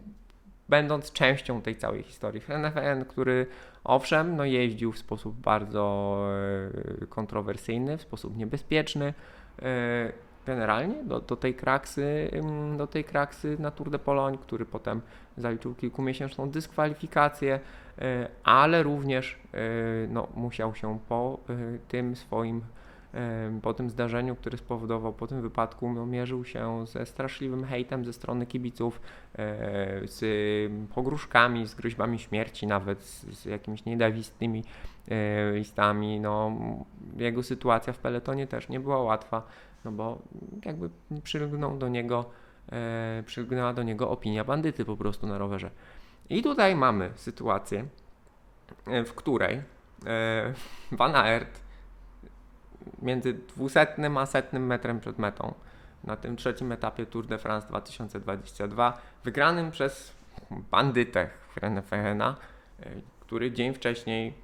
będąc 0.68 1.12
częścią 1.12 1.62
tej 1.62 1.76
całej 1.76 2.02
historii. 2.02 2.40
Groenewegen, 2.40 3.04
który 3.04 3.46
owszem, 3.84 4.36
no 4.36 4.44
jeździł 4.44 4.92
w 4.92 4.98
sposób 4.98 5.36
bardzo 5.36 6.16
e, 7.02 7.06
kontrowersyjny, 7.06 7.98
w 7.98 8.02
sposób 8.02 8.36
niebezpieczny, 8.36 9.14
e, 9.62 10.12
generalnie 10.46 11.04
do, 11.04 11.20
do 11.20 11.36
tej 11.36 11.54
kraksy, 11.54 12.30
do 12.76 12.86
tej 12.86 13.04
kraksy 13.04 13.56
na 13.58 13.70
Tour 13.70 13.90
de 13.90 13.98
Pologne, 13.98 14.38
który 14.38 14.64
potem 14.64 15.00
zaliczył 15.36 15.74
kilkumiesięczną 15.74 16.50
dyskwalifikację, 16.50 17.60
y, 17.98 18.02
ale 18.44 18.82
również 18.82 19.38
y, 19.54 20.08
no, 20.10 20.28
musiał 20.34 20.74
się 20.74 20.98
po 21.08 21.38
y, 21.50 21.78
tym 21.88 22.16
swoim 22.16 22.62
po 23.62 23.74
tym 23.74 23.90
zdarzeniu, 23.90 24.36
które 24.36 24.58
spowodował 24.58 25.12
po 25.12 25.26
tym 25.26 25.42
wypadku, 25.42 25.92
no, 25.92 26.06
mierzył 26.06 26.44
się 26.44 26.86
ze 26.86 27.06
straszliwym 27.06 27.64
hejtem 27.64 28.04
ze 28.04 28.12
strony 28.12 28.46
kibiców, 28.46 29.00
z 30.04 30.20
pogróżkami, 30.94 31.66
z 31.66 31.74
groźbami 31.74 32.18
śmierci, 32.18 32.66
nawet 32.66 33.02
z, 33.02 33.44
jakimiś 33.44 33.84
niedawistnymi 33.84 34.64
y, 35.08 35.12
listami. 35.58 36.20
No, 36.20 36.52
jego 37.16 37.42
sytuacja 37.42 37.92
w 37.92 37.98
peletonie 37.98 38.46
też 38.46 38.68
nie 38.68 38.80
była 38.80 39.02
łatwa 39.02 39.42
no 39.86 39.92
bo 39.92 40.18
jakby 40.64 40.90
przylgnął 41.22 41.78
do 41.78 41.88
niego, 41.88 42.24
e, 42.72 43.22
przylgnęła 43.26 43.72
do 43.72 43.82
niego 43.82 44.10
opinia 44.10 44.44
bandyty 44.44 44.84
po 44.84 44.96
prostu 44.96 45.26
na 45.26 45.38
rowerze. 45.38 45.70
I 46.30 46.42
tutaj 46.42 46.76
mamy 46.76 47.10
sytuację, 47.14 47.86
e, 48.86 49.04
w 49.04 49.14
której 49.14 49.62
e, 50.06 50.54
Van 50.98 51.16
Aert 51.16 51.60
między 53.02 53.34
200 53.34 53.96
a 54.18 54.26
100 54.26 54.58
metrem 54.58 55.00
przed 55.00 55.18
metą 55.18 55.54
na 56.04 56.16
tym 56.16 56.36
trzecim 56.36 56.72
etapie 56.72 57.06
Tour 57.06 57.26
de 57.26 57.38
France 57.38 57.68
2022, 57.68 59.00
wygranym 59.24 59.70
przez 59.70 60.12
bandytę 60.70 61.30
Frenefehena, 61.54 62.36
e, 62.80 62.90
który 63.20 63.52
dzień 63.52 63.74
wcześniej 63.74 64.34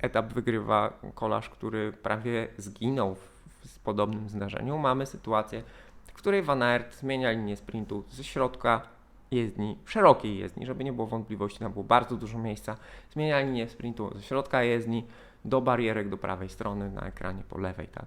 etap 0.00 0.32
wygrywa 0.32 0.92
kolarz, 1.14 1.48
który 1.48 1.92
prawie 1.92 2.48
zginął 2.56 3.14
w 3.14 3.37
w 3.66 3.78
podobnym 3.78 4.28
zdarzeniu 4.28 4.78
mamy 4.78 5.06
sytuację, 5.06 5.62
w 6.06 6.12
której 6.12 6.42
Van 6.42 6.62
Aert 6.62 6.96
zmienia 6.96 7.30
linię 7.30 7.56
sprintu 7.56 8.04
ze 8.10 8.24
środka 8.24 8.82
jezdni, 9.30 9.78
szerokiej 9.84 10.38
jezdni, 10.38 10.66
żeby 10.66 10.84
nie 10.84 10.92
było 10.92 11.06
wątpliwości, 11.06 11.58
tam 11.58 11.72
było 11.72 11.84
bardzo 11.84 12.16
dużo 12.16 12.38
miejsca, 12.38 12.76
zmienia 13.12 13.40
linię 13.40 13.68
sprintu 13.68 14.14
ze 14.14 14.22
środka 14.22 14.62
jezdni 14.62 15.06
do 15.44 15.60
barierek 15.60 16.08
do 16.08 16.16
prawej 16.16 16.48
strony 16.48 16.90
na 16.90 17.00
ekranie 17.00 17.42
po 17.48 17.58
lewej, 17.58 17.88
tak, 17.88 18.06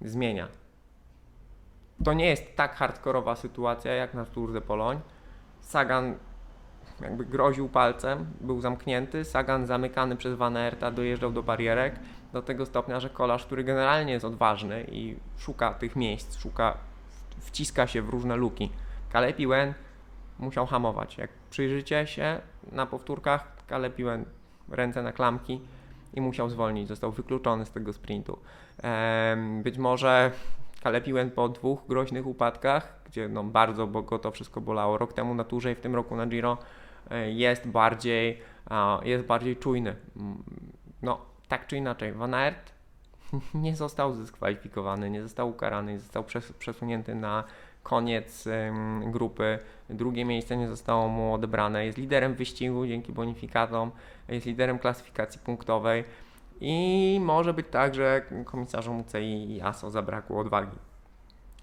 zmienia. 0.00 0.48
To 2.04 2.12
nie 2.12 2.26
jest 2.26 2.56
tak 2.56 2.74
hardkorowa 2.74 3.36
sytuacja 3.36 3.92
jak 3.94 4.14
na 4.14 4.24
Tour 4.24 4.52
de 4.52 4.60
Pologne. 4.60 5.00
Sagan 5.60 6.14
jakby 7.02 7.24
groził 7.24 7.68
palcem, 7.68 8.26
był 8.40 8.60
zamknięty, 8.60 9.24
Sagan 9.24 9.66
zamykany 9.66 10.16
przez 10.16 10.34
Van 10.34 10.56
Aerta 10.56 10.90
dojeżdżał 10.90 11.32
do 11.32 11.42
barierek, 11.42 11.94
do 12.32 12.42
tego 12.42 12.66
stopnia, 12.66 13.00
że 13.00 13.10
kolarz, 13.10 13.46
który 13.46 13.64
generalnie 13.64 14.12
jest 14.12 14.24
odważny 14.24 14.86
i 14.92 15.16
szuka 15.38 15.74
tych 15.74 15.96
miejsc, 15.96 16.38
szuka, 16.38 16.76
wciska 17.38 17.86
się 17.86 18.02
w 18.02 18.08
różne 18.08 18.36
luki. 18.36 18.70
Kalepiłem 19.10 19.74
musiał 20.38 20.66
hamować. 20.66 21.18
Jak 21.18 21.30
przyjrzycie 21.50 22.06
się 22.06 22.40
na 22.72 22.86
powtórkach, 22.86 23.52
Kalepiłem 23.66 24.24
ręce 24.68 25.02
na 25.02 25.12
klamki 25.12 25.60
i 26.14 26.20
musiał 26.20 26.50
zwolnić, 26.50 26.88
został 26.88 27.12
wykluczony 27.12 27.66
z 27.66 27.70
tego 27.70 27.92
sprintu. 27.92 28.38
Być 29.62 29.78
może 29.78 30.30
Kalepiłem 30.82 31.30
po 31.30 31.48
dwóch 31.48 31.86
groźnych 31.88 32.26
upadkach, 32.26 33.02
gdzie 33.06 33.28
no 33.28 33.44
bardzo 33.44 33.86
go 33.86 34.18
to 34.18 34.30
wszystko 34.30 34.60
bolało. 34.60 34.98
Rok 34.98 35.12
temu 35.12 35.34
na 35.34 35.44
turze 35.44 35.72
i 35.72 35.74
w 35.74 35.80
tym 35.80 35.94
roku 35.94 36.16
na 36.16 36.26
Giro 36.26 36.58
jest 37.26 37.68
bardziej, 37.68 38.38
jest 39.02 39.24
bardziej 39.24 39.56
czujny. 39.56 39.96
No, 41.02 41.18
tak 41.48 41.66
czy 41.66 41.76
inaczej, 41.76 42.12
Van 42.12 42.34
Aert 42.34 42.72
nie 43.54 43.76
został 43.76 44.12
zdyskwalifikowany, 44.12 45.10
nie 45.10 45.22
został 45.22 45.50
ukarany, 45.50 45.92
nie 45.92 45.98
został 45.98 46.24
przesunięty 46.58 47.14
na 47.14 47.44
koniec 47.82 48.48
grupy. 49.06 49.58
Drugie 49.90 50.24
miejsce 50.24 50.56
nie 50.56 50.68
zostało 50.68 51.08
mu 51.08 51.34
odebrane. 51.34 51.86
Jest 51.86 51.98
liderem 51.98 52.34
wyścigu 52.34 52.86
dzięki 52.86 53.12
bonifikatom, 53.12 53.90
jest 54.28 54.46
liderem 54.46 54.78
klasyfikacji 54.78 55.40
punktowej 55.40 56.04
i 56.60 57.18
może 57.22 57.54
być 57.54 57.66
tak, 57.70 57.94
że 57.94 58.22
komisarzom 58.44 59.00
UCI 59.00 59.52
i 59.56 59.62
ASO 59.62 59.90
zabrakło 59.90 60.40
odwagi. 60.40 60.78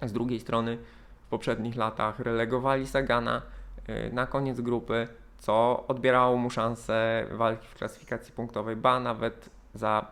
Z 0.02 0.14
drugiej 0.14 0.40
strony 0.40 0.78
w 1.26 1.30
poprzednich 1.30 1.76
latach 1.76 2.20
relegowali 2.20 2.88
Sagana 2.88 3.42
yy, 3.88 4.14
na 4.14 4.26
koniec 4.26 4.62
grupy, 4.62 5.08
co 5.40 5.84
odbierało 5.88 6.38
mu 6.38 6.50
szansę 6.50 7.26
walki 7.32 7.68
w 7.68 7.76
klasyfikacji 7.76 8.34
punktowej, 8.34 8.76
ba 8.76 9.00
nawet 9.00 9.50
za 9.74 10.06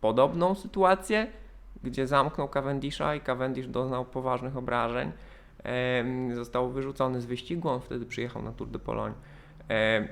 podobną 0.00 0.54
sytuację, 0.54 1.26
gdzie 1.82 2.06
zamknął 2.06 2.48
Cavendisha 2.48 3.14
i 3.14 3.20
Cavendish 3.20 3.66
doznał 3.66 4.04
poważnych 4.04 4.56
obrażeń. 4.56 5.12
E, 5.64 6.34
został 6.34 6.70
wyrzucony 6.70 7.20
z 7.20 7.26
wyścigu, 7.26 7.68
on 7.68 7.80
wtedy 7.80 8.06
przyjechał 8.06 8.42
na 8.42 8.52
Tour 8.52 8.68
de 8.68 8.78
Pologne. 8.78 9.14
E, 9.70 10.08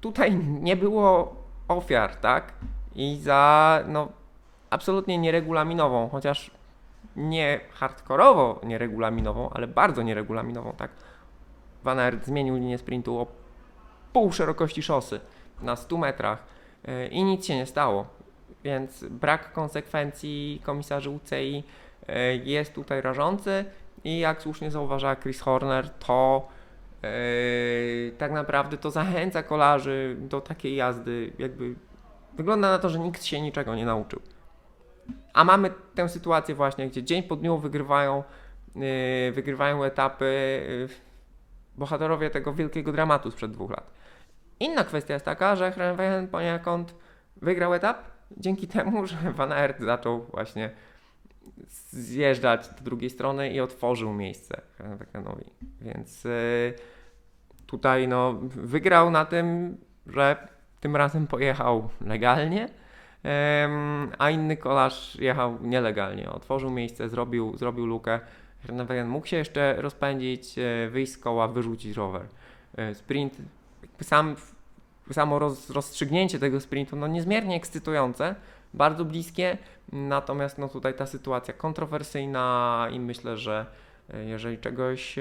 tutaj 0.00 0.36
nie 0.36 0.76
było 0.76 1.36
ofiar, 1.68 2.16
tak? 2.16 2.52
I 2.94 3.18
za 3.20 3.80
no, 3.88 4.08
absolutnie 4.70 5.18
nieregulaminową, 5.18 6.08
chociaż 6.08 6.50
nie 7.16 7.60
hardkorowo 7.72 8.60
nieregulaminową, 8.64 9.50
ale 9.50 9.66
bardzo 9.66 10.02
nieregulaminową, 10.02 10.72
tak? 10.72 10.90
Van 11.86 11.98
Aert 11.98 12.26
zmienił 12.26 12.54
linię 12.54 12.78
sprintu 12.78 13.18
o 13.18 13.26
pół 14.12 14.32
szerokości 14.32 14.82
szosy 14.82 15.20
na 15.62 15.76
100 15.76 15.98
metrach 15.98 16.56
E, 16.86 17.06
i 17.06 17.24
nic 17.24 17.46
się 17.46 17.56
nie 17.56 17.66
stało. 17.66 18.06
Więc 18.64 19.04
brak 19.04 19.52
konsekwencji 19.52 20.60
komisarzy 20.64 21.10
UCI 21.10 21.64
e, 22.08 22.36
jest 22.36 22.72
tutaj 22.72 23.02
rażący 23.02 23.64
i 24.04 24.18
jak 24.18 24.42
słusznie 24.42 24.70
zauważała 24.70 25.16
Chris 25.16 25.40
Horner, 25.40 25.90
to 25.90 26.48
yy, 27.02 28.12
tak 28.18 28.32
naprawdę 28.32 28.76
to 28.76 28.90
zachęca 28.90 29.42
kolarzy 29.42 30.16
do 30.18 30.40
takiej 30.40 30.76
jazdy, 30.76 31.32
jakby 31.38 31.74
wygląda 32.34 32.70
na 32.70 32.78
to, 32.78 32.88
że 32.88 32.98
nikt 32.98 33.24
się 33.24 33.40
niczego 33.40 33.74
nie 33.74 33.84
nauczył. 33.84 34.20
A 35.32 35.44
mamy 35.44 35.70
tę 35.94 36.08
sytuację 36.08 36.54
właśnie, 36.54 36.88
gdzie 36.88 37.02
dzień 37.02 37.22
po 37.22 37.36
dniu 37.36 37.58
wygrywają, 37.58 38.22
yy, 38.76 39.32
wygrywają 39.32 39.84
etapy 39.84 40.26
bohaterowie 41.78 42.30
tego 42.30 42.52
wielkiego 42.52 42.92
dramatu 42.92 43.30
sprzed 43.30 43.50
dwóch 43.50 43.70
lat. 43.70 43.90
Inna 44.60 44.84
kwestia 44.84 45.14
jest 45.14 45.24
taka, 45.24 45.56
że 45.56 45.70
Groenewegen 45.70 46.28
poniekąd 46.28 46.94
wygrał 47.36 47.74
etap 47.74 48.04
dzięki 48.36 48.68
temu, 48.68 49.06
że 49.06 49.16
Van 49.36 49.52
Aert 49.52 49.80
zaczął 49.80 50.24
właśnie 50.24 50.70
zjeżdżać 51.90 52.68
do 52.68 52.84
drugiej 52.84 53.10
strony 53.10 53.50
i 53.50 53.60
otworzył 53.60 54.12
miejsce 54.12 54.60
Groenewegenowi. 54.78 55.44
Więc 55.80 56.24
yy, 56.24 56.74
tutaj 57.66 58.08
no, 58.08 58.34
wygrał 58.48 59.10
na 59.10 59.24
tym, 59.24 59.76
że 60.06 60.48
tym 60.80 60.96
razem 60.96 61.26
pojechał 61.26 61.88
legalnie, 62.00 62.68
a 64.18 64.30
inny 64.30 64.56
kolarz 64.56 65.16
jechał 65.20 65.58
nielegalnie. 65.62 66.30
Otworzył 66.30 66.70
miejsce, 66.70 67.08
zrobił, 67.08 67.56
zrobił 67.56 67.86
lukę. 67.86 68.20
Groenewegen 68.64 69.08
mógł 69.08 69.26
się 69.26 69.36
jeszcze 69.36 69.74
rozpędzić, 69.78 70.58
e, 70.58 70.88
wyjść 70.90 71.12
z 71.12 71.18
koła, 71.18 71.48
wyrzucić 71.48 71.96
rower. 71.96 72.26
E, 72.76 72.94
sprint, 72.94 73.36
sam, 74.02 74.36
samo 75.12 75.38
roz, 75.38 75.70
rozstrzygnięcie 75.70 76.38
tego 76.38 76.60
sprintu, 76.60 76.96
no 76.96 77.06
niezmiernie 77.06 77.56
ekscytujące, 77.56 78.34
bardzo 78.74 79.04
bliskie, 79.04 79.58
natomiast 79.92 80.58
no 80.58 80.68
tutaj 80.68 80.94
ta 80.94 81.06
sytuacja 81.06 81.54
kontrowersyjna 81.54 82.88
i 82.92 83.00
myślę, 83.00 83.36
że 83.36 83.66
e, 84.14 84.24
jeżeli 84.24 84.58
czegoś 84.58 85.16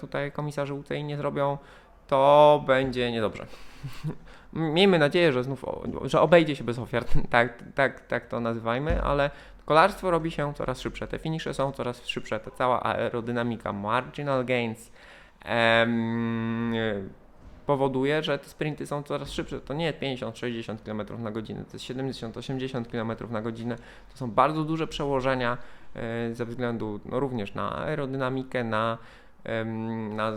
tutaj 0.00 0.32
komisarze 0.32 0.74
UCI 0.74 1.04
nie 1.04 1.16
zrobią, 1.16 1.58
to 2.06 2.64
będzie 2.66 3.12
niedobrze. 3.12 3.46
Miejmy 4.52 4.98
nadzieję, 4.98 5.32
że 5.32 5.44
znów 5.44 5.64
że 6.04 6.20
obejdzie 6.20 6.56
się 6.56 6.64
bez 6.64 6.78
ofiar, 6.78 7.04
tak, 7.30 7.62
tak, 7.74 8.06
tak 8.06 8.26
to 8.26 8.40
nazywajmy, 8.40 9.02
ale 9.02 9.30
kolarstwo 9.64 10.10
robi 10.10 10.30
się 10.30 10.54
coraz 10.54 10.80
szybsze, 10.80 11.06
te 11.06 11.18
finisze 11.18 11.54
są 11.54 11.72
coraz 11.72 12.06
szybsze, 12.06 12.40
ta 12.40 12.50
cała 12.50 12.82
aerodynamika, 12.82 13.72
marginal 13.72 14.44
gains 14.44 14.92
em, 15.44 16.72
powoduje, 17.66 18.22
że 18.22 18.38
te 18.38 18.48
sprinty 18.48 18.86
są 18.86 19.02
coraz 19.02 19.32
szybsze. 19.32 19.60
To 19.60 19.74
nie 19.74 19.84
jest 19.84 19.98
50-60 19.98 20.76
km 20.84 21.22
na 21.22 21.30
godzinę, 21.30 21.64
to 21.64 21.72
jest 21.72 21.84
70-80 21.84 22.86
km 22.86 23.32
na 23.32 23.42
godzinę. 23.42 23.76
To 24.10 24.16
są 24.16 24.30
bardzo 24.30 24.64
duże 24.64 24.86
przełożenia 24.86 25.58
e, 25.94 26.34
ze 26.34 26.46
względu 26.46 27.00
no, 27.04 27.20
również 27.20 27.54
na 27.54 27.76
aerodynamikę, 27.76 28.64
na 28.64 28.98
na 30.10 30.32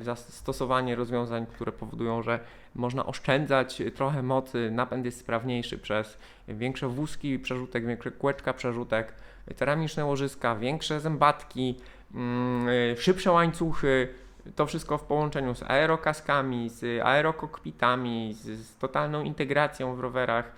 zastosowanie 0.00 0.96
rozwiązań, 0.96 1.46
które 1.46 1.72
powodują, 1.72 2.22
że 2.22 2.40
można 2.74 3.06
oszczędzać 3.06 3.82
trochę 3.94 4.22
mocy, 4.22 4.70
napęd 4.72 5.04
jest 5.04 5.20
sprawniejszy 5.20 5.78
przez 5.78 6.18
większe 6.48 6.88
wózki 6.88 7.38
przerzutek, 7.38 7.86
większe 7.86 8.10
kółeczka 8.10 8.52
przerzutek, 8.52 9.14
ceramiczne 9.56 10.04
łożyska, 10.04 10.56
większe 10.56 11.00
zębatki, 11.00 11.74
mm, 12.14 12.96
szybsze 12.96 13.32
łańcuchy, 13.32 14.08
to 14.56 14.66
wszystko 14.66 14.98
w 14.98 15.02
połączeniu 15.04 15.54
z 15.54 15.62
aerokaskami, 15.62 16.70
z 16.70 17.02
aerokokpitami, 17.02 18.34
z, 18.34 18.42
z 18.66 18.76
totalną 18.76 19.22
integracją 19.22 19.94
w 19.94 20.00
rowerach, 20.00 20.52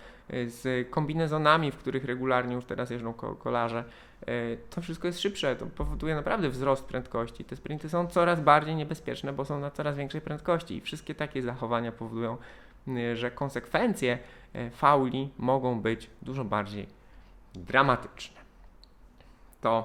z 0.47 0.91
kombinezonami, 0.91 1.73
w 1.73 1.77
których 1.77 2.05
regularnie 2.05 2.55
już 2.55 2.65
teraz 2.65 2.91
jeżdżą 2.91 3.13
kolarze. 3.15 3.85
E, 4.27 4.57
to 4.71 4.81
wszystko 4.81 5.07
jest 5.07 5.21
szybsze, 5.21 5.57
to 5.57 5.67
powoduje 5.67 6.15
naprawdę 6.15 6.49
wzrost 6.49 6.85
prędkości. 6.85 7.45
Te 7.45 7.57
sprinty 7.57 7.89
są 7.89 8.07
coraz 8.07 8.41
bardziej 8.41 8.77
niebezpieczne, 8.77 9.33
bo 9.33 9.45
są 9.45 9.61
na 9.61 9.71
coraz 9.71 9.97
większej 9.97 10.21
prędkości 10.21 10.77
i 10.77 10.81
wszystkie 10.81 11.15
takie 11.15 11.43
zachowania 11.43 11.93
powodują, 11.93 12.37
że 13.15 13.31
konsekwencje 13.31 14.19
fauli 14.71 15.31
mogą 15.39 15.81
być 15.81 16.11
dużo 16.23 16.45
bardziej 16.45 16.87
dramatyczne. 17.55 18.41
To 19.61 19.85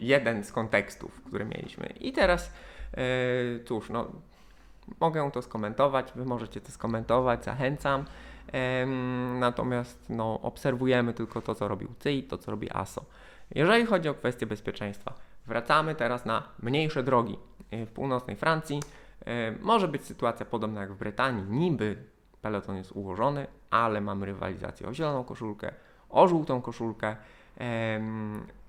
jeden 0.00 0.44
z 0.44 0.52
kontekstów, 0.52 1.22
który 1.26 1.44
mieliśmy. 1.44 1.86
I 2.00 2.12
teraz, 2.12 2.52
cóż, 3.64 3.90
no, 3.90 4.06
mogę 5.00 5.30
to 5.30 5.42
skomentować, 5.42 6.12
wy 6.14 6.24
możecie 6.24 6.60
to 6.60 6.72
skomentować, 6.72 7.44
zachęcam. 7.44 8.04
Natomiast 9.38 10.06
no, 10.08 10.40
obserwujemy 10.42 11.14
tylko 11.14 11.42
to, 11.42 11.54
co 11.54 11.68
robi 11.68 11.86
UCI, 11.86 12.22
to, 12.22 12.38
co 12.38 12.50
robi 12.50 12.70
ASO. 12.70 13.04
Jeżeli 13.54 13.86
chodzi 13.86 14.08
o 14.08 14.14
kwestię 14.14 14.46
bezpieczeństwa, 14.46 15.14
wracamy 15.46 15.94
teraz 15.94 16.24
na 16.24 16.42
mniejsze 16.62 17.02
drogi. 17.02 17.38
E, 17.70 17.86
w 17.86 17.90
północnej 17.90 18.36
Francji 18.36 18.80
e, 19.26 19.52
może 19.60 19.88
być 19.88 20.04
sytuacja 20.04 20.46
podobna 20.46 20.80
jak 20.80 20.92
w 20.92 20.98
Brytanii. 20.98 21.44
Niby 21.48 21.96
peloton 22.42 22.76
jest 22.76 22.92
ułożony, 22.92 23.46
ale 23.70 24.00
mamy 24.00 24.26
rywalizację 24.26 24.88
o 24.88 24.94
zieloną 24.94 25.24
koszulkę, 25.24 25.72
o 26.10 26.28
żółtą 26.28 26.62
koszulkę. 26.62 27.16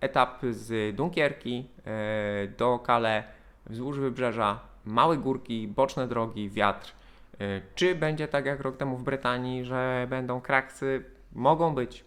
Etap 0.01 0.41
z 0.51 0.95
Dunkierki 0.95 1.69
e, 1.85 2.47
do 2.47 2.79
Calais 2.87 3.25
wzdłuż 3.65 3.99
wybrzeża, 3.99 4.59
małe 4.85 5.17
górki, 5.17 5.67
boczne 5.67 6.07
drogi, 6.07 6.49
wiatr. 6.49 6.93
Czy 7.75 7.95
będzie 7.95 8.27
tak 8.27 8.45
jak 8.45 8.59
rok 8.59 8.77
temu 8.77 8.97
w 8.97 9.03
Brytanii, 9.03 9.65
że 9.65 10.07
będą 10.09 10.41
kraksy? 10.41 11.03
Mogą 11.33 11.75
być, 11.75 12.05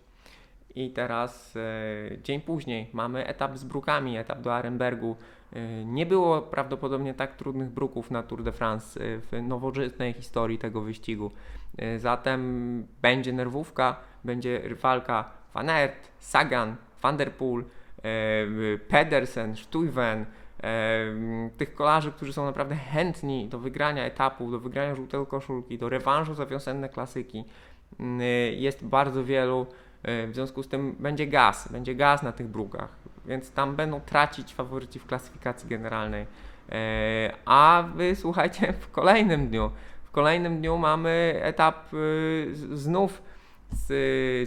i 0.74 0.90
teraz 0.90 1.56
e, 1.56 2.18
dzień 2.22 2.40
później 2.40 2.90
mamy 2.92 3.26
etap 3.26 3.58
z 3.58 3.64
brukami, 3.64 4.16
etap 4.16 4.40
do 4.40 4.54
Arenbergu. 4.54 5.16
E, 5.52 5.84
nie 5.84 6.06
było 6.06 6.42
prawdopodobnie 6.42 7.14
tak 7.14 7.36
trudnych 7.36 7.70
bruków 7.70 8.10
na 8.10 8.22
Tour 8.22 8.42
de 8.42 8.52
France 8.52 9.00
w 9.02 9.42
nowożytnej 9.42 10.12
historii 10.12 10.58
tego 10.58 10.80
wyścigu. 10.80 11.30
Zatem 11.96 12.86
będzie 13.02 13.32
nerwówka, 13.32 13.96
będzie 14.24 14.62
walka 14.82 15.30
Van 15.54 15.70
Aert, 15.70 16.08
Sagan, 16.18 16.76
Van 17.02 17.16
der 17.16 17.32
Poel, 17.32 17.64
Pedersen, 18.88 19.56
Stuyven, 19.56 20.26
tych 21.56 21.74
kolarzy, 21.74 22.12
którzy 22.12 22.32
są 22.32 22.44
naprawdę 22.44 22.76
chętni 22.76 23.48
do 23.48 23.58
wygrania 23.58 24.04
etapu, 24.04 24.50
do 24.50 24.60
wygrania 24.60 24.94
żółtego 24.94 25.26
koszulki, 25.26 25.78
do 25.78 25.88
rewanżu 25.88 26.34
za 26.34 26.46
wiosenne 26.46 26.88
klasyki. 26.88 27.44
Jest 28.56 28.84
bardzo 28.84 29.24
wielu 29.24 29.66
w 30.04 30.30
związku 30.34 30.62
z 30.62 30.68
tym 30.68 30.96
będzie 30.98 31.26
gaz, 31.26 31.72
będzie 31.72 31.94
gaz 31.94 32.22
na 32.22 32.32
tych 32.32 32.46
brukach, 32.46 32.88
więc 33.26 33.50
tam 33.50 33.76
będą 33.76 34.00
tracić 34.00 34.54
faworyci 34.54 34.98
w 34.98 35.06
klasyfikacji 35.06 35.68
generalnej. 35.68 36.26
E, 36.72 37.32
a 37.44 37.84
wy 37.94 38.16
słuchajcie, 38.16 38.72
w 38.80 38.90
kolejnym 38.90 39.48
dniu, 39.48 39.70
w 40.04 40.10
kolejnym 40.10 40.58
dniu 40.58 40.78
mamy 40.78 41.40
etap 41.42 41.94
y, 41.94 42.50
znów 42.54 43.22
z, 43.70 43.86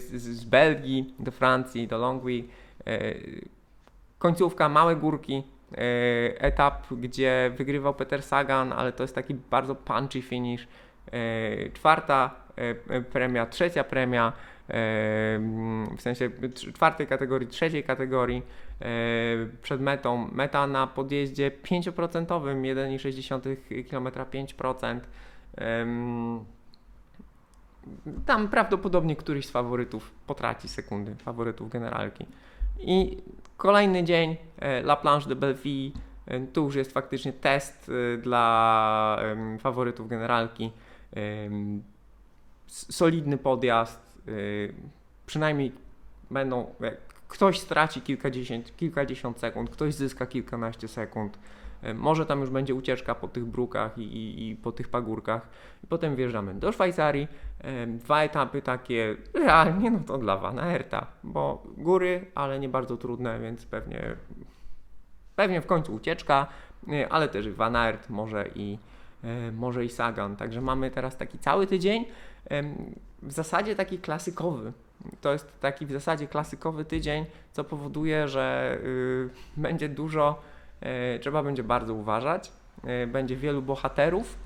z, 0.02 0.22
z 0.22 0.46
Belgii 0.46 1.16
do 1.20 1.32
Francji, 1.32 1.88
do 1.88 1.98
Longwy. 1.98 2.44
E, 2.88 3.14
końcówka, 4.20 4.70
małe 4.70 4.96
górki, 4.96 5.44
etap, 6.38 6.88
gdzie 6.92 7.52
wygrywał 7.58 7.94
Peter 7.94 8.24
Sagan, 8.24 8.74
ale 8.74 8.92
to 8.92 9.04
jest 9.04 9.16
taki 9.16 9.34
bardzo 9.34 9.76
punchy 9.76 10.22
finish. 10.22 10.68
Czwarta 11.74 12.36
premia, 13.12 13.46
trzecia 13.46 13.84
premia 13.84 14.34
w 15.98 16.02
sensie 16.02 16.30
czwartej 16.56 17.08
kategorii, 17.08 17.48
trzeciej 17.48 17.84
kategorii 17.84 18.42
przed 19.62 19.82
metą. 19.82 20.30
Meta 20.32 20.68
na 20.68 20.88
podjeździe 20.88 21.52
5% 21.64 22.26
1,6 22.26 23.90
km 23.90 24.08
5%. 24.08 25.00
Tam 28.26 28.48
prawdopodobnie 28.48 29.16
któryś 29.16 29.46
z 29.46 29.52
faworytów 29.52 30.12
potraci 30.28 30.68
sekundy, 30.68 31.16
faworytów 31.16 31.70
generalki. 31.70 32.26
I 32.80 33.18
kolejny 33.58 34.04
dzień, 34.04 34.36
e, 34.60 34.80
La 34.80 34.96
Planche 34.96 35.30
de 35.30 35.36
Belleville, 35.36 35.92
tu 36.54 36.64
już 36.64 36.76
jest 36.76 36.92
faktycznie 36.92 37.34
test 37.34 37.92
e, 38.16 38.18
dla 38.18 39.20
faworytów 39.60 40.08
generalki. 40.08 40.72
Solidny 42.68 43.38
podjazd, 43.38 44.22
przynajmniej 45.26 45.72
będą, 46.32 46.74
ktoś 47.28 47.60
straci 47.60 48.02
kilkadziesiąt, 48.02 48.76
kilkadziesiąt 48.78 49.40
sekund, 49.40 49.70
ktoś 49.70 49.94
zyska 49.94 50.26
kilkanaście 50.26 50.88
sekund. 50.88 51.40
Y, 51.84 51.94
może 51.94 52.26
tam 52.26 52.42
już 52.42 52.50
będzie 52.50 52.76
ucieczka 52.76 53.16
po 53.16 53.28
tych 53.28 53.46
brukach 53.46 53.98
i, 53.98 54.02
i, 54.02 54.50
i 54.50 54.56
po 54.56 54.72
tych 54.72 54.90
pagórkach. 54.90 55.50
I 55.84 55.88
potem 55.88 56.16
wjeżdżamy 56.16 56.54
do 56.54 56.72
Szwajcarii. 56.72 57.28
Y, 57.84 57.88
dwa 57.88 58.24
etapy 58.24 58.62
takie 58.62 59.16
realnie, 59.34 59.92
no 59.92 60.00
to 60.00 60.18
dla 60.18 60.38
Van 60.38 60.60
Aerta, 60.60 61.08
bo 61.24 61.64
góry, 61.78 62.26
ale 62.36 62.60
nie 62.60 62.70
bardzo 62.70 62.98
trudne, 62.98 63.40
więc 63.40 63.66
pewnie, 63.66 64.16
pewnie 65.36 65.62
w 65.62 65.66
końcu 65.66 65.94
ucieczka, 65.94 66.48
ale 67.10 67.28
też 67.28 67.50
Van 67.50 67.76
Aert 67.76 68.10
może 68.10 68.50
i, 68.56 68.78
może 69.54 69.86
i 69.86 69.90
Sagan. 69.90 70.36
Także 70.36 70.62
mamy 70.62 70.92
teraz 70.92 71.18
taki 71.18 71.40
cały 71.40 71.68
tydzień 71.68 72.06
w 73.22 73.32
zasadzie 73.32 73.76
taki 73.76 74.00
klasykowy. 74.00 74.74
To 75.22 75.34
jest 75.34 75.60
taki 75.60 75.86
w 75.86 75.92
zasadzie 75.92 76.28
klasykowy 76.28 76.86
tydzień, 76.86 77.26
co 77.52 77.64
powoduje, 77.64 78.28
że 78.28 78.78
y, 78.84 79.30
będzie 79.58 79.90
dużo 79.90 80.30
e, 80.30 80.57
trzeba 81.22 81.44
będzie 81.44 81.64
bardzo 81.64 81.94
uważać. 81.94 82.52
E, 82.84 83.08
będzie 83.08 83.36
wielu 83.36 83.62
bohaterów, 83.62 84.38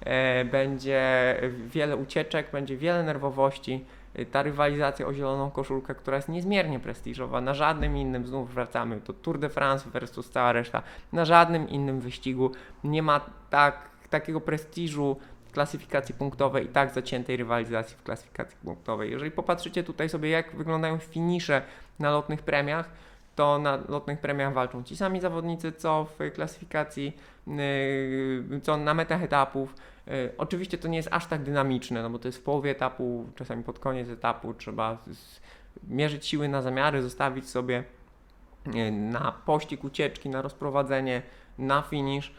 e, 0.00 0.44
będzie 0.44 1.36
wiele 1.66 1.96
ucieczek, 1.96 2.50
będzie 2.52 2.76
wiele 2.76 3.02
nerwowości. 3.02 3.84
E, 4.14 4.24
Ta 4.26 4.42
rywalizacja 4.42 5.06
o 5.06 5.14
zieloną 5.14 5.50
koszulkę, 5.50 5.94
która 5.94 6.16
jest 6.16 6.28
niezmiernie 6.28 6.80
prestiżowa, 6.80 7.40
na 7.40 7.54
żadnym 7.54 7.96
innym, 7.96 8.26
znów 8.26 8.54
wracamy 8.54 9.00
do 9.00 9.12
Tour 9.12 9.38
de 9.38 9.48
France 9.48 9.90
versus 9.90 10.30
cała 10.30 10.52
reszta, 10.52 10.82
na 11.12 11.24
żadnym 11.24 11.68
innym 11.68 12.00
wyścigu 12.00 12.50
nie 12.84 13.02
ma 13.02 13.20
tak, 13.50 13.90
takiego 14.10 14.40
prestiżu 14.40 15.16
klasyfikacji 15.52 16.14
punktowej 16.14 16.64
i 16.64 16.68
tak 16.68 16.90
zaciętej 16.90 17.36
rywalizacji 17.36 17.96
w 17.96 18.02
klasyfikacji 18.02 18.56
punktowej. 18.64 19.10
Jeżeli 19.10 19.30
popatrzycie 19.30 19.82
tutaj 19.82 20.08
sobie, 20.08 20.30
jak 20.30 20.56
wyglądają 20.56 20.98
finisze 20.98 21.62
na 21.98 22.10
lotnych 22.10 22.42
premiach, 22.42 22.90
to 23.34 23.58
na 23.58 23.78
lotnych 23.88 24.20
premiach 24.20 24.52
walczą 24.52 24.82
ci 24.82 24.96
sami 24.96 25.20
zawodnicy, 25.20 25.72
co 25.72 26.06
w 26.18 26.32
klasyfikacji, 26.34 27.16
yy, 27.46 28.60
co 28.62 28.76
na 28.76 28.94
metach 28.94 29.22
etapów. 29.22 29.74
Yy, 30.06 30.32
Oczywiście 30.38 30.78
to 30.78 30.88
nie 30.88 30.96
jest 30.96 31.08
aż 31.12 31.26
tak 31.26 31.42
dynamiczne, 31.42 32.02
no 32.02 32.10
bo 32.10 32.18
to 32.18 32.28
jest 32.28 32.38
w 32.38 32.42
połowie 32.42 32.70
etapu, 32.70 33.26
czasami 33.34 33.62
pod 33.62 33.78
koniec 33.78 34.08
etapu, 34.08 34.54
trzeba 34.54 34.98
mierzyć 35.88 36.26
siły 36.26 36.48
na 36.48 36.62
zamiary, 36.62 37.02
zostawić 37.02 37.48
sobie 37.50 37.84
yy, 38.74 38.92
na 38.92 39.32
pościg 39.46 39.84
ucieczki, 39.84 40.28
na 40.28 40.42
rozprowadzenie, 40.42 41.22
na 41.58 41.82
finish. 41.82 42.34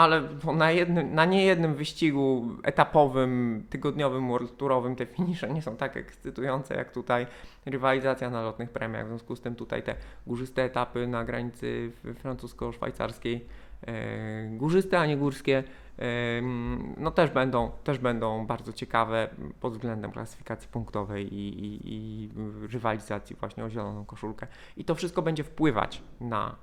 Ale 0.00 0.22
na, 0.56 0.70
jednym, 0.70 1.14
na 1.14 1.24
niejednym 1.24 1.74
wyścigu 1.74 2.48
etapowym, 2.62 3.64
tygodniowym, 3.70 4.28
world 4.28 4.56
tourowym 4.56 4.96
te 4.96 5.06
finisze 5.06 5.50
nie 5.50 5.62
są 5.62 5.76
tak 5.76 5.96
ekscytujące 5.96 6.74
jak 6.74 6.92
tutaj 6.92 7.26
rywalizacja 7.66 8.30
na 8.30 8.42
lotnych 8.42 8.70
premiach. 8.70 9.04
W 9.04 9.08
związku 9.08 9.36
z 9.36 9.40
tym 9.40 9.54
tutaj 9.54 9.82
te 9.82 9.94
górzyste 10.26 10.62
etapy 10.62 11.06
na 11.06 11.24
granicy 11.24 11.92
francusko-szwajcarskiej, 12.14 13.40
górzyste, 14.50 14.98
a 14.98 15.06
nie 15.06 15.16
górskie, 15.16 15.64
e, 15.98 16.04
no 16.96 17.10
też 17.10 17.30
będą, 17.30 17.70
też 17.84 17.98
będą 17.98 18.46
bardzo 18.46 18.72
ciekawe 18.72 19.28
pod 19.60 19.72
względem 19.72 20.12
klasyfikacji 20.12 20.68
punktowej 20.68 21.34
i, 21.34 21.64
i, 21.64 21.80
i 21.84 22.30
rywalizacji 22.72 23.36
właśnie 23.36 23.64
o 23.64 23.70
zieloną 23.70 24.04
koszulkę. 24.04 24.46
I 24.76 24.84
to 24.84 24.94
wszystko 24.94 25.22
będzie 25.22 25.44
wpływać 25.44 26.02
na 26.20 26.56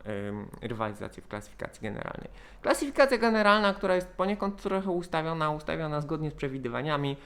rywalizację 0.61 1.23
w 1.23 1.27
klasyfikacji 1.27 1.81
generalnej. 1.81 2.29
Klasyfikacja 2.61 3.17
generalna, 3.17 3.73
która 3.73 3.95
jest 3.95 4.07
poniekąd 4.07 4.61
trochę 4.61 4.91
ustawiona, 4.91 5.51
ustawiona 5.51 6.01
zgodnie 6.01 6.31
z 6.31 6.33
przewidywaniami. 6.33 7.17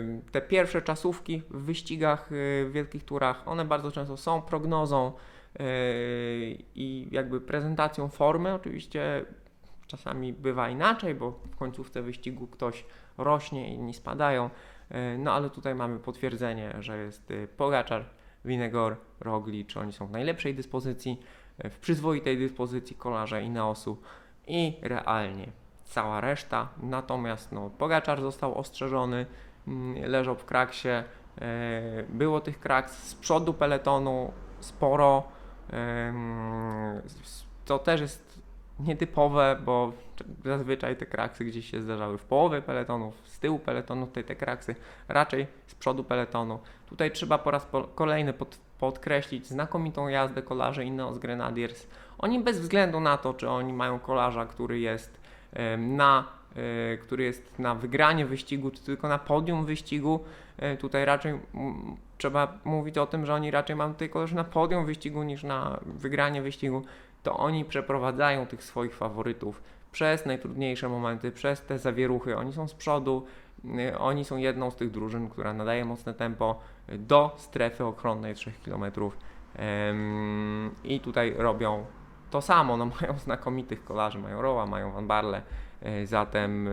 Ym, 0.00 0.22
Te 0.32 0.40
pierwsze 0.40 0.82
czasówki 0.82 1.42
w 1.50 1.62
wyścigach, 1.62 2.26
w 2.30 2.70
wielkich 2.72 3.04
turach, 3.04 3.48
one 3.48 3.64
bardzo 3.64 3.92
często 3.92 4.16
są 4.16 4.42
prognozą 4.42 5.12
i 6.74 7.08
jakby 7.10 7.40
prezentacją 7.40 8.08
formy. 8.08 8.54
Oczywiście 8.54 9.24
czasami 9.86 10.32
bywa 10.32 10.68
inaczej, 10.68 11.14
bo 11.14 11.30
w 11.30 11.56
końcówce 11.56 12.02
wyścigu 12.02 12.46
ktoś 12.46 12.84
rośnie, 13.18 13.74
inni 13.74 13.94
spadają. 13.94 14.50
Yy, 14.90 15.18
No 15.18 15.32
ale 15.32 15.50
tutaj 15.50 15.74
mamy 15.74 15.98
potwierdzenie, 15.98 16.74
że 16.80 16.98
jest 16.98 17.30
y, 17.30 17.48
Pogaczar, 17.56 18.04
Winegor, 18.44 18.96
Roglic, 19.20 19.76
oni 19.76 19.92
są 19.92 20.06
w 20.06 20.10
najlepszej 20.10 20.54
dyspozycji, 20.54 21.20
y, 21.64 21.70
w 21.70 21.78
przyzwoitej 21.78 22.38
dyspozycji 22.38 22.96
kolarze 22.96 23.42
i 23.42 23.50
Neosu 23.50 24.02
i 24.46 24.76
realnie 24.82 25.48
cała 25.84 26.20
reszta. 26.20 26.68
Natomiast 26.82 27.52
no, 27.52 27.70
Pogaczar 27.70 28.20
został 28.20 28.58
ostrzeżony, 28.58 29.26
mm, 29.68 30.10
leżał 30.10 30.36
w 30.36 30.44
kraksie. 30.44 30.88
e, 30.88 31.04
Było 32.08 32.40
tych 32.40 32.60
kraks 32.60 33.08
z 33.08 33.14
przodu 33.14 33.54
peletonu 33.54 34.32
sporo. 34.60 35.37
To 37.64 37.78
też 37.78 38.00
jest 38.00 38.42
nietypowe, 38.80 39.56
bo 39.64 39.92
zazwyczaj 40.44 40.96
te 40.96 41.06
kraksy 41.06 41.44
gdzieś 41.44 41.70
się 41.70 41.82
zdarzały 41.82 42.18
w 42.18 42.24
połowie 42.24 42.62
peletonu, 42.62 43.12
z 43.24 43.38
tyłu 43.38 43.58
peletonu, 43.58 44.06
tutaj 44.06 44.24
te 44.24 44.36
kraksy 44.36 44.74
raczej 45.08 45.46
z 45.66 45.74
przodu 45.74 46.04
peletonu. 46.04 46.58
Tutaj 46.86 47.10
trzeba 47.10 47.38
po 47.38 47.50
raz 47.50 47.66
kolejny 47.94 48.32
pod, 48.32 48.58
podkreślić 48.78 49.46
znakomitą 49.46 50.08
jazdę 50.08 50.42
kolarzy 50.42 50.84
Ineos 50.84 51.18
Grenadiers. 51.18 51.86
Oni 52.18 52.40
bez 52.40 52.60
względu 52.60 53.00
na 53.00 53.16
to, 53.16 53.34
czy 53.34 53.48
oni 53.48 53.72
mają 53.72 53.98
kolarza, 53.98 54.46
który 54.46 54.80
jest 54.80 55.20
na, 55.78 56.24
e, 56.56 56.96
który 56.96 57.24
jest 57.24 57.58
na 57.58 57.74
wygranie 57.74 58.26
wyścigu, 58.26 58.70
czy 58.70 58.82
tylko 58.82 59.08
na 59.08 59.18
podium 59.18 59.66
wyścigu, 59.66 60.24
e, 60.56 60.76
tutaj 60.76 61.04
raczej 61.04 61.38
trzeba 62.18 62.58
mówić 62.64 62.98
o 62.98 63.06
tym, 63.06 63.26
że 63.26 63.34
oni 63.34 63.50
raczej 63.50 63.76
mają 63.76 63.92
tutaj 63.92 64.08
kolarzy 64.08 64.34
na 64.34 64.44
podium 64.44 64.86
wyścigu 64.86 65.22
niż 65.22 65.42
na 65.42 65.80
wygranie 65.86 66.42
wyścigu, 66.42 66.82
to 67.22 67.36
oni 67.36 67.64
przeprowadzają 67.64 68.46
tych 68.46 68.64
swoich 68.64 68.94
faworytów 68.94 69.62
przez 69.92 70.26
najtrudniejsze 70.26 70.88
momenty, 70.88 71.32
przez 71.32 71.62
te 71.62 71.78
zawieruchy. 71.78 72.36
Oni 72.36 72.52
są 72.52 72.68
z 72.68 72.74
przodu, 72.74 73.26
y, 73.64 73.98
oni 73.98 74.24
są 74.24 74.36
jedną 74.36 74.70
z 74.70 74.76
tych 74.76 74.90
drużyn, 74.90 75.28
która 75.28 75.52
nadaje 75.52 75.84
mocne 75.84 76.14
tempo 76.14 76.60
y, 76.88 76.98
do 76.98 77.34
strefy 77.36 77.84
ochronnej 77.84 78.34
3 78.34 78.52
km. 78.64 78.84
I 80.84 81.00
tutaj 81.00 81.34
robią 81.36 81.84
to 82.30 82.42
samo, 82.42 82.76
no 82.76 82.86
mają 83.00 83.18
znakomitych 83.18 83.84
kolarzy, 83.84 84.18
mają 84.18 84.42
Roa, 84.42 84.66
mają 84.66 84.92
Van 84.92 85.06
Barle, 85.06 85.42
e, 85.82 86.06
zatem 86.06 86.68
e, 86.68 86.70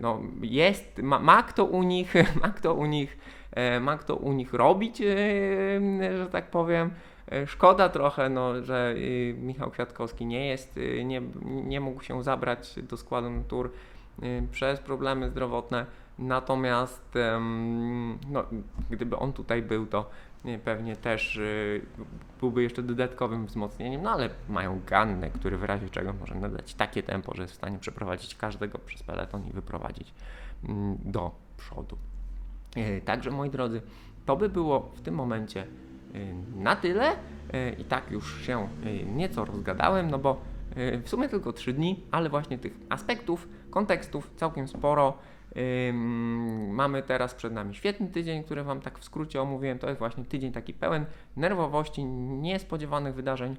no 0.00 0.20
jest, 0.42 0.98
ma, 0.98 1.18
ma 1.18 1.42
kto 1.42 1.64
u 1.64 1.82
nich, 1.82 2.14
ma 2.42 2.48
kto 2.48 2.74
u 2.74 2.86
nich, 2.86 3.18
ma 3.80 3.98
kto 3.98 4.16
u 4.16 4.32
nich 4.32 4.54
robić, 4.54 5.00
e, 5.00 5.06
że 6.18 6.26
tak 6.30 6.50
powiem. 6.50 6.90
E, 7.32 7.46
Szkoda 7.46 7.88
trochę, 7.88 8.28
no, 8.28 8.62
że 8.64 8.94
e, 9.30 9.34
Michał 9.34 9.70
Kwiatkowski 9.70 10.26
nie 10.26 10.46
jest, 10.46 10.78
e, 10.78 11.04
nie, 11.04 11.22
nie 11.44 11.80
mógł 11.80 12.02
się 12.02 12.22
zabrać 12.22 12.74
do 12.82 12.96
składu 12.96 13.28
e, 13.28 13.42
przez 14.52 14.80
problemy 14.80 15.30
zdrowotne. 15.30 15.86
Natomiast 16.18 17.14
no, 18.30 18.44
gdyby 18.90 19.16
on 19.16 19.32
tutaj 19.32 19.62
był, 19.62 19.86
to 19.86 20.10
e, 20.44 20.58
pewnie 20.58 20.96
też 20.96 21.36
e, 21.36 21.40
byłby 22.40 22.62
jeszcze 22.62 22.82
dodatkowym 22.82 23.46
wzmocnieniem, 23.46 24.02
no 24.02 24.10
ale 24.10 24.30
mają 24.48 24.80
Gannę, 24.86 25.30
który 25.30 25.58
w 25.58 25.64
razie 25.64 25.88
czego 25.90 26.12
może 26.12 26.34
nadać 26.34 26.74
takie 26.74 27.02
tempo, 27.02 27.34
że 27.34 27.42
jest 27.42 27.54
w 27.54 27.56
stanie 27.56 27.78
przeprowadzić 27.78 28.34
każdego 28.34 28.78
przez 28.78 29.02
peleton 29.02 29.46
i 29.46 29.52
wyprowadzić 29.52 30.14
mm, 30.64 30.98
do 31.04 31.30
przodu. 31.56 31.98
E, 32.76 33.00
Także 33.00 33.30
moi 33.30 33.50
drodzy, 33.50 33.82
to 34.26 34.36
by 34.36 34.48
było 34.48 34.92
w 34.94 35.00
tym 35.00 35.14
momencie 35.14 35.60
e, 35.62 36.18
na 36.56 36.76
tyle 36.76 37.16
E, 37.52 37.70
i 37.70 37.84
tak 37.84 38.10
już 38.10 38.42
się 38.42 38.68
nieco 39.06 39.44
rozgadałem, 39.44 40.10
no 40.10 40.18
bo 40.18 40.40
w 41.02 41.08
sumie 41.08 41.28
tylko 41.28 41.52
3 41.52 41.72
dni, 41.72 42.02
ale 42.10 42.28
właśnie 42.28 42.58
tych 42.58 42.72
aspektów, 42.88 43.48
kontekstów 43.70 44.30
całkiem 44.36 44.68
sporo. 44.68 45.18
Mamy 46.70 47.02
teraz 47.02 47.34
przed 47.34 47.52
nami 47.52 47.74
świetny 47.74 48.08
tydzień, 48.08 48.44
który 48.44 48.64
Wam 48.64 48.80
tak 48.80 48.98
w 48.98 49.04
skrócie 49.04 49.42
omówiłem. 49.42 49.78
To 49.78 49.88
jest 49.88 49.98
właśnie 49.98 50.24
tydzień 50.24 50.52
taki 50.52 50.74
pełen 50.74 51.06
nerwowości, 51.36 52.04
niespodziewanych 52.04 53.14
wydarzeń. 53.14 53.56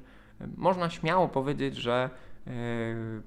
Można 0.58 0.90
śmiało 0.90 1.28
powiedzieć, 1.28 1.76
że 1.76 2.10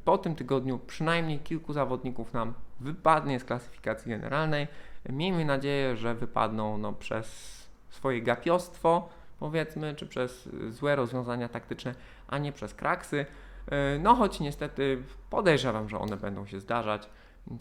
po 0.05 0.19
tym 0.19 0.35
tygodniu 0.35 0.79
przynajmniej 0.79 1.39
kilku 1.39 1.73
zawodników 1.73 2.33
nam 2.33 2.55
wypadnie 2.81 3.41
z 3.41 3.45
klasyfikacji 3.45 4.11
generalnej. 4.11 4.67
Miejmy 5.09 5.45
nadzieję, 5.45 5.97
że 5.97 6.15
wypadną 6.15 6.79
no, 6.79 6.93
przez 6.93 7.59
swoje 7.91 8.23
gapiostwo, 8.23 9.09
powiedzmy, 9.41 9.95
czy 9.95 10.07
przez 10.07 10.49
złe 10.69 10.97
rozwiązania 10.97 11.49
taktyczne, 11.49 11.95
a 12.29 12.39
nie 12.39 12.53
przez 12.53 12.75
kraksy. 12.75 13.27
Yy, 13.71 13.99
No 13.99 14.15
choć 14.15 14.41
niestety 14.41 15.03
podejrzewam, 15.31 15.89
że 15.89 15.99
one 15.99 16.17
będą 16.17 16.47
się 16.47 16.61
zdarzać. 16.61 17.09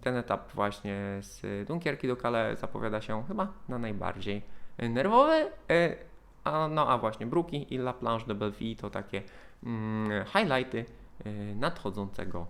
Ten 0.01 0.15
etap 0.15 0.51
właśnie 0.53 1.17
z 1.21 1.67
Dunkierki 1.67 2.07
do 2.07 2.15
Calais 2.15 2.59
zapowiada 2.59 3.01
się 3.01 3.23
chyba 3.27 3.47
na 3.69 3.77
najbardziej 3.77 4.41
nerwowy. 4.77 5.51
yy, 5.69 5.95
A, 6.43 6.67
no 6.67 6.89
a 6.89 6.97
właśnie 6.97 7.25
Bruki 7.25 7.73
i 7.73 7.77
La 7.77 7.93
Planche 7.93 8.27
de 8.27 8.35
Belleville 8.35 8.75
to 8.75 8.89
takie 8.89 9.21
mm, 9.63 10.25
highlighty 10.25 10.85
nadchodzącego 11.55 12.47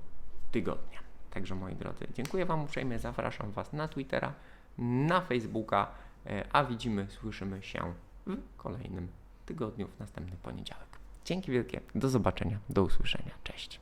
tygodnia. 0.51 0.99
Także 1.31 1.55
moi 1.55 1.75
drodzy, 1.75 2.07
dziękuję 2.13 2.45
Wam 2.45 2.63
uprzejmie, 2.63 2.99
zapraszam 2.99 3.51
Was 3.51 3.73
na 3.73 3.87
Twittera, 3.87 4.33
na 4.77 5.21
Facebooka, 5.21 5.87
yy, 6.25 6.43
a 6.51 6.63
widzimy, 6.63 7.07
słyszymy 7.09 7.63
się 7.63 7.93
w 8.27 8.37
kolejnym 8.57 9.07
tygodniu, 9.45 9.87
w 9.87 9.99
następny 9.99 10.37
poniedziałek. 10.43 10.87
Dzięki 11.25 11.51
wielkie, 11.51 11.81
do 11.95 12.09
zobaczenia, 12.09 12.59
do 12.69 12.83
usłyszenia, 12.83 13.31
cześć. 13.43 13.79